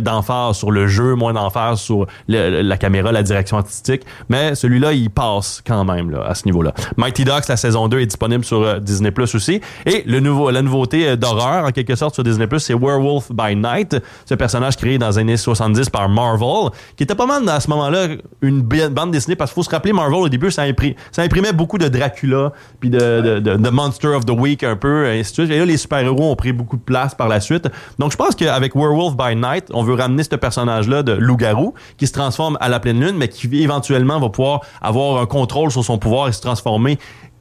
d'emphase 0.00 0.56
sur 0.56 0.70
le 0.70 0.86
jeu, 0.86 1.14
moins 1.14 1.32
d'emphase 1.32 1.80
sur 1.80 2.06
la 2.28 2.76
caméra, 2.76 3.12
la 3.12 3.22
direction 3.22 3.58
artistique. 3.58 4.02
Mais 4.28 4.54
celui-là, 4.54 4.92
il 4.92 5.10
passe 5.10 5.62
quand 5.66 5.84
même 5.84 6.10
là, 6.10 6.24
à 6.26 6.34
ce 6.34 6.44
niveau-là. 6.46 6.72
Mighty 6.96 7.24
Ducks, 7.24 7.48
la 7.48 7.56
saison 7.56 7.88
2 7.88 8.00
est 8.00 8.06
disponible 8.06 8.44
sur 8.44 8.62
euh, 8.62 8.78
Disney 8.78 9.10
Plus 9.10 9.34
aussi. 9.34 9.60
Et 9.86 10.02
le 10.06 10.20
nouveau, 10.20 10.50
la 10.50 10.62
nouveauté 10.62 11.08
euh, 11.08 11.16
d'horreur, 11.16 11.64
en 11.64 11.70
quelque 11.70 11.94
sorte, 11.96 12.14
sur 12.14 12.24
Disney 12.24 12.46
Plus, 12.46 12.60
c'est 12.60 12.74
Werewolf 12.74 13.30
by 13.32 13.56
Night. 13.56 13.96
Ce 14.24 14.34
personnage 14.34 14.76
créé 14.76 14.98
dans 14.98 15.08
les 15.08 15.18
années 15.18 15.36
70 15.36 15.90
par 15.90 16.08
Marvel, 16.08 16.70
qui 16.96 17.02
était 17.04 17.14
pas 17.14 17.26
mal 17.26 17.48
à 17.48 17.60
ce 17.60 17.68
moment-là 17.70 18.08
une 18.42 18.62
bande 18.62 19.10
dessinée, 19.10 19.36
parce 19.36 19.50
qu'il 19.50 19.56
faut 19.56 19.62
se 19.62 19.70
rappeler, 19.70 19.92
Marvel, 19.92 20.18
au 20.20 20.28
début, 20.28 20.50
ça 20.50 20.62
a 20.62 20.64
imprimé 20.66 20.96
ça 21.12 21.22
imprimait 21.22 21.52
beaucoup 21.52 21.78
de 21.78 21.88
Dracula, 21.88 22.52
puis 22.80 22.90
de, 22.90 22.98
de, 23.38 23.56
de, 23.56 23.70
Monster 23.70 24.08
of 24.08 24.26
the 24.26 24.30
Week 24.30 24.62
un 24.62 24.76
peu, 24.76 25.06
et 25.06 25.20
ainsi 25.20 25.30
de 25.32 25.34
suite. 25.34 25.50
Et 25.50 25.58
là, 25.58 25.64
les 25.64 25.76
super-héros 25.76 26.30
ont 26.30 26.36
pris 26.36 26.52
beaucoup 26.52 26.76
de 26.76 26.82
place 26.82 27.14
par 27.14 27.28
la 27.28 27.40
suite. 27.40 27.68
Donc, 27.98 28.12
je 28.12 28.16
pense 28.16 28.34
qu'avec 28.34 28.74
Werewolf 28.74 29.16
by 29.16 29.36
Night, 29.36 29.66
on 29.72 29.82
veut 29.82 29.94
ramener 29.94 30.22
ce 30.22 30.36
personnage-là 30.36 31.02
de 31.02 31.12
loup-garou 31.12 31.74
qui 31.96 32.06
se 32.06 32.12
transforme 32.12 32.56
à 32.60 32.68
la 32.68 32.80
pleine 32.80 33.00
lune, 33.00 33.16
mais 33.16 33.28
qui 33.28 33.48
éventuellement 33.62 34.18
va 34.18 34.28
pouvoir 34.28 34.60
avoir 34.80 35.20
un 35.20 35.26
contrôle 35.26 35.70
sur 35.70 35.84
son 35.84 35.98
pouvoir 35.98 36.28
et 36.28 36.32
se 36.32 36.40
transformer 36.40 36.98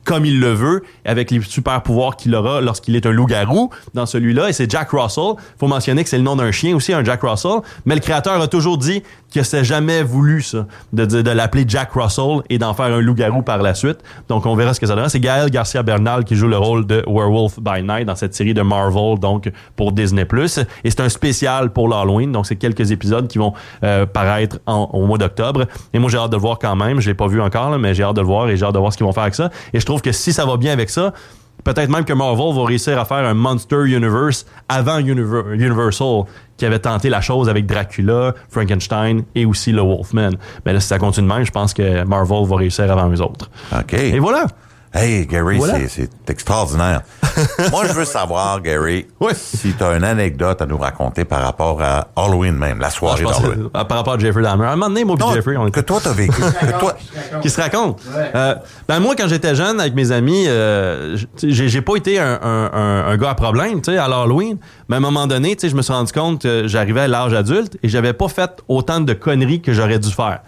comme 0.09 0.25
il 0.25 0.39
le 0.39 0.53
veut, 0.53 0.81
avec 1.05 1.29
les 1.29 1.39
super 1.43 1.83
pouvoirs 1.83 2.15
qu'il 2.15 2.33
aura 2.33 2.61
lorsqu'il 2.61 2.95
est 2.95 3.05
un 3.05 3.11
loup-garou 3.11 3.69
dans 3.93 4.07
celui-là. 4.07 4.49
Et 4.49 4.53
c'est 4.53 4.69
Jack 4.69 4.89
Russell. 4.89 5.35
faut 5.59 5.67
mentionner 5.67 6.03
que 6.03 6.09
c'est 6.09 6.17
le 6.17 6.23
nom 6.23 6.35
d'un 6.35 6.51
chien 6.51 6.75
aussi, 6.75 6.93
un 6.93 7.03
Jack 7.03 7.21
Russell. 7.21 7.59
Mais 7.85 7.93
le 7.93 8.01
créateur 8.01 8.41
a 8.41 8.47
toujours 8.47 8.79
dit 8.79 9.03
que 9.31 9.43
c'est 9.43 9.63
jamais 9.63 10.01
voulu, 10.01 10.41
ça, 10.41 10.65
de, 10.93 11.05
de, 11.05 11.29
l'appeler 11.29 11.63
Jack 11.67 11.91
Russell 11.93 12.41
et 12.49 12.57
d'en 12.57 12.73
faire 12.73 12.87
un 12.87 13.01
loup-garou 13.01 13.43
par 13.43 13.59
la 13.59 13.75
suite. 13.75 13.99
Donc, 14.29 14.47
on 14.47 14.55
verra 14.55 14.73
ce 14.73 14.79
que 14.79 14.87
ça 14.87 14.95
donne. 14.95 15.09
C'est 15.09 15.19
Gaël 15.19 15.51
Garcia 15.51 15.83
Bernal 15.83 16.23
qui 16.23 16.35
joue 16.35 16.47
le 16.47 16.57
rôle 16.57 16.87
de 16.87 17.03
Werewolf 17.05 17.59
by 17.59 17.83
Night 17.83 18.07
dans 18.07 18.15
cette 18.15 18.33
série 18.33 18.55
de 18.55 18.63
Marvel, 18.63 19.19
donc 19.19 19.51
pour 19.75 19.91
Disney+. 19.91 20.25
Et 20.83 20.89
c'est 20.89 21.01
un 21.01 21.09
spécial 21.09 21.71
pour 21.71 21.87
l'Halloween. 21.87 22.31
Donc, 22.31 22.47
c'est 22.47 22.55
quelques 22.55 22.89
épisodes 22.89 23.27
qui 23.27 23.37
vont 23.37 23.53
euh, 23.83 24.07
paraître 24.07 24.57
au 24.65 25.05
mois 25.05 25.19
d'octobre. 25.19 25.67
Et 25.93 25.99
moi, 25.99 26.09
j'ai 26.09 26.17
hâte 26.17 26.31
de 26.31 26.35
le 26.35 26.41
voir 26.41 26.57
quand 26.57 26.75
même. 26.75 26.99
Je 26.99 27.09
l'ai 27.09 27.15
pas 27.15 27.27
vu 27.27 27.39
encore, 27.39 27.77
mais 27.77 27.93
j'ai 27.93 28.01
hâte 28.01 28.15
de 28.15 28.21
le 28.21 28.27
voir 28.27 28.49
et 28.49 28.57
j'ai 28.57 28.65
hâte 28.65 28.73
de 28.73 28.79
voir 28.79 28.91
ce 28.91 28.97
qu'ils 28.97 29.05
vont 29.05 29.13
faire 29.13 29.23
avec 29.23 29.35
ça. 29.35 29.51
Et 29.71 29.79
je 29.79 29.85
trouve 29.85 29.98
que 30.01 30.11
si 30.11 30.33
ça 30.33 30.45
va 30.45 30.57
bien 30.57 30.73
avec 30.73 30.89
ça, 30.89 31.13
peut-être 31.63 31.89
même 31.89 32.05
que 32.05 32.13
Marvel 32.13 32.55
va 32.55 32.65
réussir 32.65 32.99
à 32.99 33.05
faire 33.05 33.17
un 33.17 33.33
Monster 33.33 33.85
Universe 33.85 34.45
avant 34.67 34.99
Universal 34.99 36.23
qui 36.57 36.65
avait 36.65 36.79
tenté 36.79 37.09
la 37.09 37.21
chose 37.21 37.49
avec 37.49 37.65
Dracula, 37.65 38.33
Frankenstein 38.49 39.23
et 39.35 39.45
aussi 39.45 39.71
le 39.71 39.81
Wolfman. 39.81 40.31
Mais 40.65 40.73
là, 40.73 40.79
si 40.79 40.87
ça 40.87 40.99
continue 40.99 41.27
de 41.27 41.33
même, 41.33 41.45
je 41.45 41.51
pense 41.51 41.73
que 41.73 42.03
Marvel 42.03 42.45
va 42.45 42.55
réussir 42.57 42.91
avant 42.91 43.07
les 43.07 43.21
autres. 43.21 43.49
OK. 43.73 43.93
Et 43.93 44.19
voilà. 44.19 44.45
Hey, 44.91 45.27
Gary, 45.27 45.59
c'est 45.87 46.09
extraordinaire. 46.29 47.01
Moi, 47.71 47.85
je 47.85 47.93
veux 47.93 48.05
savoir, 48.05 48.59
Gary, 48.59 49.05
si 49.33 49.73
tu 49.73 49.83
as 49.83 49.95
une 49.95 50.03
anecdote 50.03 50.63
à 50.63 50.65
nous 50.65 50.79
raconter 50.79 51.25
par 51.25 51.43
rapport 51.43 51.79
à 51.79 52.07
Halloween 52.15 52.55
même, 52.55 52.79
la 52.79 52.89
soirée 52.89 53.23
ah, 53.27 53.31
d'Halloween. 53.31 53.69
Par 53.69 53.97
rapport 53.97 54.13
à 54.13 54.17
Jeffrey 54.17 54.41
Dahmer. 54.41 54.65
À 54.65 54.71
un 54.71 54.75
moment 54.75 54.89
donné, 54.89 55.03
moi 55.03 55.15
non, 55.19 55.31
Jeffrey, 55.31 55.55
on 55.57 55.69
que 55.69 55.81
toi, 55.81 55.99
t'as 56.03 56.13
vécu. 56.13 56.41
que 56.41 56.79
toi... 56.79 56.97
Qui 57.41 57.51
se 57.51 57.61
raconte. 57.61 58.01
Euh, 58.33 58.55
ben 58.87 58.99
moi, 58.99 59.15
quand 59.15 59.27
j'étais 59.27 59.53
jeune 59.53 59.79
avec 59.79 59.93
mes 59.93 60.11
amis, 60.11 60.45
euh, 60.47 61.17
j'ai 61.43 61.81
pas 61.81 61.95
été 61.95 62.19
un, 62.19 62.39
un, 62.41 63.03
un, 63.07 63.17
gars 63.17 63.29
à 63.29 63.35
problème, 63.35 63.81
tu 63.81 63.91
sais, 63.91 63.97
à 63.97 64.07
l'Halloween. 64.07 64.57
Mais 64.87 64.95
à 64.95 64.97
un 64.97 65.01
moment 65.01 65.27
donné, 65.27 65.55
tu 65.55 65.61
sais, 65.61 65.69
je 65.69 65.75
me 65.75 65.83
suis 65.83 65.93
rendu 65.93 66.11
compte 66.11 66.41
que 66.41 66.67
j'arrivais 66.67 67.01
à 67.01 67.07
l'âge 67.07 67.33
adulte 67.33 67.77
et 67.83 67.89
j'avais 67.89 68.13
pas 68.13 68.27
fait 68.27 68.51
autant 68.67 69.01
de 69.01 69.13
conneries 69.13 69.61
que 69.61 69.71
j'aurais 69.71 69.99
dû 69.99 70.09
faire. 70.09 70.41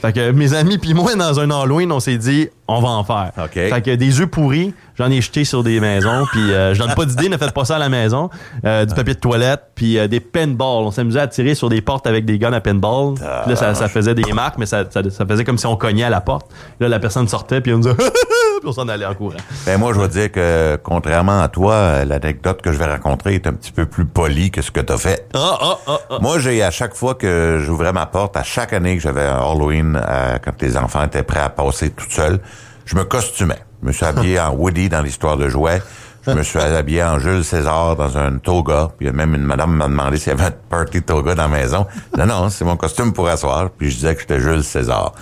Fait 0.00 0.12
que 0.12 0.30
mes 0.30 0.54
amis 0.54 0.78
puis 0.78 0.94
moi, 0.94 1.14
dans 1.14 1.40
un 1.40 1.50
Halloween, 1.50 1.90
on 1.90 2.00
s'est 2.00 2.18
dit, 2.18 2.48
on 2.68 2.80
va 2.80 2.88
en 2.88 3.04
faire. 3.04 3.32
OK. 3.36 3.54
Fait 3.54 3.82
que 3.82 3.94
des 3.94 4.20
œufs 4.20 4.28
pourris, 4.28 4.74
j'en 4.96 5.10
ai 5.10 5.20
jeté 5.20 5.44
sur 5.44 5.62
des 5.62 5.80
maisons, 5.80 6.26
puis 6.30 6.52
euh, 6.52 6.74
je 6.74 6.78
donne 6.78 6.94
pas 6.94 7.04
d'idée, 7.04 7.28
ne 7.28 7.36
faites 7.36 7.52
pas 7.52 7.64
ça 7.64 7.76
à 7.76 7.78
la 7.78 7.88
maison. 7.88 8.30
Euh, 8.64 8.84
du 8.84 8.94
papier 8.94 9.14
de 9.14 9.18
toilette, 9.18 9.62
puis 9.74 9.98
euh, 9.98 10.06
des 10.06 10.20
pinballs. 10.20 10.84
On 10.84 10.90
s'amusait 10.90 11.20
à 11.20 11.26
tirer 11.26 11.54
sur 11.54 11.68
des 11.68 11.80
portes 11.80 12.06
avec 12.06 12.24
des 12.24 12.38
guns 12.38 12.52
à 12.52 12.60
pinball. 12.60 13.14
Puis 13.14 13.24
là, 13.24 13.56
ça, 13.56 13.74
ça 13.74 13.88
faisait 13.88 14.14
des 14.14 14.32
marques, 14.32 14.58
mais 14.58 14.66
ça, 14.66 14.84
ça, 14.90 15.02
ça 15.10 15.26
faisait 15.26 15.44
comme 15.44 15.58
si 15.58 15.66
on 15.66 15.76
cognait 15.76 16.04
à 16.04 16.10
la 16.10 16.20
porte. 16.20 16.46
Là, 16.78 16.88
la 16.88 16.98
personne 17.00 17.26
sortait, 17.26 17.60
puis 17.60 17.72
on 17.72 17.78
disait, 17.78 17.94
puis 18.60 18.68
on 18.68 18.72
s'en 18.72 18.88
allait 18.88 19.06
en 19.06 19.14
courant. 19.14 19.36
Ben 19.66 19.78
moi, 19.78 19.92
je 19.92 20.00
veux 20.00 20.08
dire 20.08 20.30
que, 20.30 20.78
contrairement 20.82 21.40
à 21.40 21.48
toi, 21.48 22.04
l'anecdote 22.04 22.62
que 22.62 22.72
je 22.72 22.78
vais 22.78 22.86
raconter 22.86 23.34
est 23.34 23.46
un 23.46 23.52
petit 23.52 23.72
peu 23.72 23.86
plus 23.86 24.04
polie 24.04 24.50
que 24.50 24.62
ce 24.62 24.70
que 24.70 24.80
tu 24.80 24.92
as 24.92 24.98
fait. 24.98 25.28
Ah, 25.34 25.58
ah, 25.60 25.78
ah, 25.86 25.98
ah. 26.10 26.18
Moi, 26.20 26.38
j'ai 26.38 26.62
à 26.62 26.70
chaque 26.70 26.94
fois 26.94 27.14
que 27.14 27.60
j'ouvrais 27.64 27.92
ma 27.92 28.06
porte, 28.06 28.36
à 28.36 28.42
chaque 28.42 28.72
année 28.72 28.96
que 28.96 29.02
j'avais 29.02 29.24
un 29.24 29.38
Halloween, 29.38 30.00
euh, 30.00 30.38
quand 30.42 30.60
les 30.60 30.76
enfants 30.76 31.04
étaient 31.04 31.22
prêts 31.22 31.40
à 31.40 31.48
passer 31.48 31.90
tout 31.90 32.10
seuls, 32.10 32.40
je 32.84 32.96
me 32.96 33.04
costumais. 33.04 33.62
Je 33.82 33.88
me 33.88 33.92
suis 33.92 34.06
habillé 34.06 34.40
en 34.40 34.54
Woody 34.54 34.88
dans 34.88 35.02
l'histoire 35.02 35.36
de 35.36 35.48
jouets. 35.48 35.80
Je 36.26 36.32
me 36.32 36.42
suis 36.42 36.58
habillé 36.58 37.02
en 37.02 37.18
Jules 37.18 37.44
César 37.44 37.96
dans 37.96 38.18
un 38.18 38.38
toga. 38.38 38.90
Puis 38.98 39.10
même 39.12 39.34
une 39.34 39.44
madame 39.44 39.74
m'a 39.74 39.88
demandé 39.88 40.18
s'il 40.18 40.28
y 40.28 40.32
avait 40.32 40.46
un 40.46 40.54
party 40.68 41.02
toga 41.02 41.34
dans 41.34 41.42
la 41.44 41.48
maison. 41.48 41.86
Non, 42.16 42.26
non, 42.26 42.48
c'est 42.50 42.64
mon 42.64 42.76
costume 42.76 43.12
pour 43.12 43.28
asseoir. 43.28 43.70
Puis 43.70 43.90
je 43.90 43.96
disais 43.96 44.14
que 44.14 44.20
j'étais 44.20 44.40
Jules 44.40 44.64
César. 44.64 45.12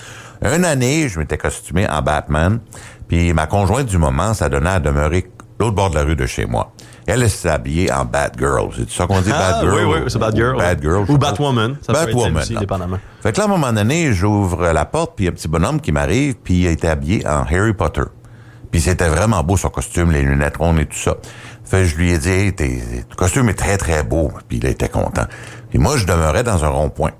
Une 0.43 0.65
année, 0.65 1.09
je 1.09 1.19
m'étais 1.19 1.39
costumé 1.39 1.89
en 1.89 2.03
Batman. 2.03 2.59
Puis 3.09 3.33
ma 3.33 3.47
conjointe 3.47 3.87
du 3.87 3.99
moment, 3.99 4.35
ça 4.35 4.49
donnait 4.49 4.71
à 4.71 4.81
demeurer 4.81 5.27
l'autre 5.59 5.75
bord 5.75 5.91
de 5.91 5.95
la 5.97 6.03
rue 6.03 6.17
de 6.17 6.27
chez 6.27 6.47
moi. 6.47 6.73
Elle, 7.07 7.31
s'est 7.31 7.49
habillée 7.49 7.93
en 7.93 8.05
Batgirl. 8.05 8.71
C'est 8.77 8.91
ça 8.91 9.07
qu'on 9.07 9.21
dit, 9.21 9.31
Ah, 9.33 9.53
Batgirl? 9.63 9.75
oui, 9.75 9.83
oui, 9.95 10.01
c'est 10.09 10.19
Batgirl. 10.19 10.57
Batgirl. 10.59 11.07
je 11.07 11.13
Ou. 11.13 11.19
Batwoman. 11.19 11.77
Ça 11.81 11.93
Batwoman. 11.93 12.39
aussi, 12.39 12.57
dépendamment. 12.57 12.99
Fait 13.23 13.31
que 13.33 13.39
là, 13.39 13.45
à 13.45 13.47
un 13.47 13.51
moment 13.51 13.73
donné, 13.73 14.13
j'ouvre 14.13 14.73
la 14.73 14.85
porte, 14.85 15.13
puis 15.15 15.25
il 15.25 15.27
y 15.27 15.29
a 15.29 15.33
un 15.33 15.35
petit 15.35 15.47
bonhomme 15.49 15.81
qui 15.81 15.93
m'arrive, 15.93 16.35
puis 16.43 16.63
il 16.63 16.67
était 16.67 16.89
habillé 16.89 17.25
en 17.27 17.43
Harry 17.45 17.75
Potter. 17.75 18.03
Puis 18.73 18.81
c'était 18.81 19.09
vraiment 19.09 19.43
beau, 19.45 19.57
son 19.57 19.69
costume, 19.69 20.11
les 20.11 20.23
lunettes 20.23 20.57
rondes 20.57 20.81
et 20.81 20.87
tout 20.87 20.99
ça. 20.99 21.15
Fait 21.65 21.79
que 21.79 21.85
je 21.85 21.97
lui 21.97 22.11
ai 22.13 22.19
dit, 22.19 22.29
hey, 22.29 22.53
ton 22.53 23.17
costume 23.17 23.49
est 23.49 23.55
très, 23.55 23.79
très 23.79 24.03
beau. 24.03 24.33
Puis 24.49 24.59
il 24.59 24.67
était 24.67 24.89
content. 24.89 25.27
Puis 25.71 25.79
moi, 25.79 25.97
je 25.97 26.07
demeurais 26.07 26.43
dans 26.43 26.65
un 26.65 26.69
rond-point. 26.69 27.13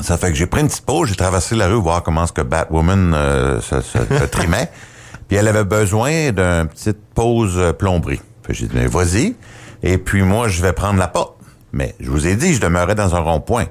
Ça 0.00 0.16
fait 0.16 0.28
que 0.30 0.34
j'ai 0.34 0.46
pris 0.46 0.60
une 0.62 0.68
petite 0.68 0.86
pause, 0.86 1.08
j'ai 1.10 1.16
traversé 1.16 1.54
la 1.54 1.68
rue 1.68 1.74
voir 1.80 2.02
comment 2.02 2.24
est-ce 2.24 2.32
que 2.32 2.40
Batwoman 2.42 3.12
euh, 3.14 3.60
se, 3.60 3.80
se- 3.82 3.98
se 3.98 4.24
trimait. 4.24 4.70
Puis 5.28 5.36
elle 5.36 5.48
avait 5.48 5.64
besoin 5.64 6.32
d'une 6.32 6.68
petite 6.68 6.98
pause 7.14 7.54
euh, 7.58 7.72
plomberie. 7.72 8.20
J'ai 8.48 8.66
dit, 8.66 8.72
mais 8.74 8.86
vas-y. 8.86 9.36
Et 9.82 9.98
puis 9.98 10.22
moi, 10.22 10.48
je 10.48 10.62
vais 10.62 10.72
prendre 10.72 10.98
la 10.98 11.08
porte. 11.08 11.36
Mais 11.72 11.94
je 12.00 12.10
vous 12.10 12.26
ai 12.26 12.36
dit, 12.36 12.54
je 12.54 12.60
demeurais 12.60 12.94
dans 12.94 13.14
un 13.14 13.20
rond-point. 13.20 13.66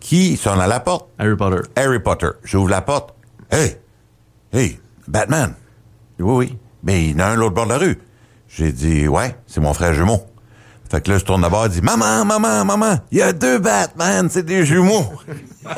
Qui 0.00 0.36
sonne 0.36 0.60
à 0.60 0.66
la 0.66 0.80
porte? 0.80 1.08
Harry 1.18 1.36
Potter. 1.36 1.62
Harry 1.76 2.00
Potter. 2.00 2.28
J'ouvre 2.44 2.70
la 2.70 2.80
porte. 2.82 3.14
Hey! 3.50 3.76
Hey! 4.52 4.80
Batman! 5.08 5.54
Oui, 6.18 6.34
oui. 6.48 6.58
Mais 6.82 7.04
il 7.04 7.10
y 7.12 7.14
en 7.16 7.18
a 7.20 7.24
un 7.26 7.34
l'autre 7.36 7.54
bord 7.54 7.66
de 7.66 7.70
la 7.72 7.78
rue. 7.78 7.98
J'ai 8.48 8.72
dit, 8.72 9.06
ouais, 9.08 9.36
c'est 9.46 9.60
mon 9.60 9.74
frère 9.74 9.92
jumeau. 9.94 10.22
Fait 10.90 11.00
que 11.00 11.10
là, 11.12 11.18
je 11.18 11.24
tourne 11.24 11.42
d'abord 11.42 11.66
et 11.66 11.68
dit, 11.68 11.80
maman, 11.82 12.24
maman, 12.24 12.64
maman, 12.64 12.96
il 13.12 13.18
y 13.18 13.22
a 13.22 13.32
deux 13.32 13.58
Batman, 13.60 14.26
c'est 14.28 14.42
des 14.44 14.66
jumeaux. 14.66 15.04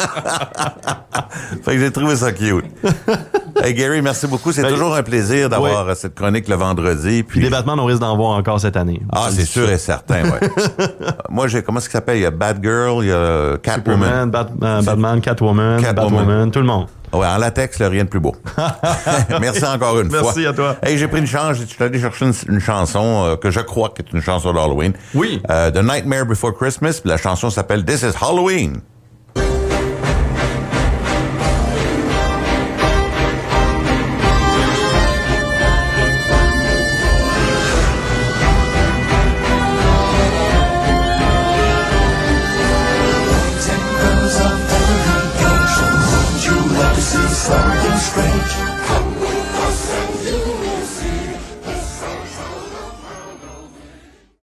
fait 1.63 1.73
que 1.75 1.79
j'ai 1.79 1.91
trouvé 1.91 2.17
ça 2.17 2.33
cute. 2.33 2.65
hey 3.63 3.75
Gary, 3.75 4.01
merci 4.01 4.27
beaucoup. 4.27 4.53
C'est 4.53 4.63
Ben, 4.63 4.71
toujours 4.71 4.95
un 4.95 5.03
plaisir 5.03 5.49
d'avoir 5.51 5.85
ouais. 5.87 5.93
euh, 5.93 5.95
cette 5.95 6.15
chronique 6.15 6.49
le 6.49 6.55
vendredi. 6.57 7.23
Puis 7.23 7.41
des 7.41 7.51
Batman, 7.51 7.79
on 7.79 7.85
risque 7.85 8.01
d'en 8.01 8.17
voir 8.17 8.31
encore 8.39 8.59
cette 8.61 8.77
année. 8.77 9.03
Ah, 9.13 9.29
c'est 9.31 9.45
sûr 9.45 9.69
et 9.71 9.79
certain, 9.79 10.23
ouais. 10.25 10.41
Moi, 11.29 11.47
j'ai, 11.49 11.63
comment 11.63 11.79
est-ce 11.79 11.89
qu'il 11.89 11.93
s'appelle? 11.99 12.17
Il 12.17 12.23
y 12.23 12.27
a 12.27 12.31
Batgirl, 12.31 13.03
il 13.05 13.09
y 13.09 13.13
a 13.13 13.59
Catwoman. 13.59 14.31
Bat- 14.31 14.49
euh, 14.63 14.83
Batman, 14.83 15.21
Catwoman, 15.21 15.81
Catwoman. 15.83 15.95
Batwoman, 15.95 16.51
tout 16.51 16.61
le 16.61 16.67
monde. 16.67 16.87
Ouais, 17.13 17.27
en 17.27 17.37
latex, 17.39 17.79
là, 17.79 17.89
rien 17.89 18.05
de 18.05 18.09
plus 18.09 18.21
beau. 18.21 18.35
Merci 19.41 19.65
encore 19.65 20.01
une 20.01 20.11
fois. 20.11 20.23
Merci 20.23 20.47
à 20.47 20.53
toi. 20.53 20.77
Hey, 20.83 20.97
j'ai 20.97 21.09
pris 21.09 21.21
une 21.21 21.27
chance, 21.27 21.59
je 21.59 21.65
suis 21.65 21.83
allé 21.83 22.01
chercher 22.01 22.27
une, 22.27 22.35
une 22.49 22.61
chanson 22.61 23.25
euh, 23.25 23.37
que 23.37 23.51
je 23.51 23.61
crois 23.61 23.91
que 23.91 24.03
est 24.03 24.13
une 24.13 24.23
chanson 24.23 24.53
d'Halloween. 24.53 24.93
Oui. 25.15 25.43
Euh, 25.51 25.71
The 25.71 25.83
Nightmare 25.83 26.25
Before 26.27 26.55
Christmas, 26.55 27.01
la 27.05 27.19
chanson 27.19 27.51
s'appelle 27.51 27.85
This 27.85 28.03
is 28.03 28.13
Halloween. 28.21 28.81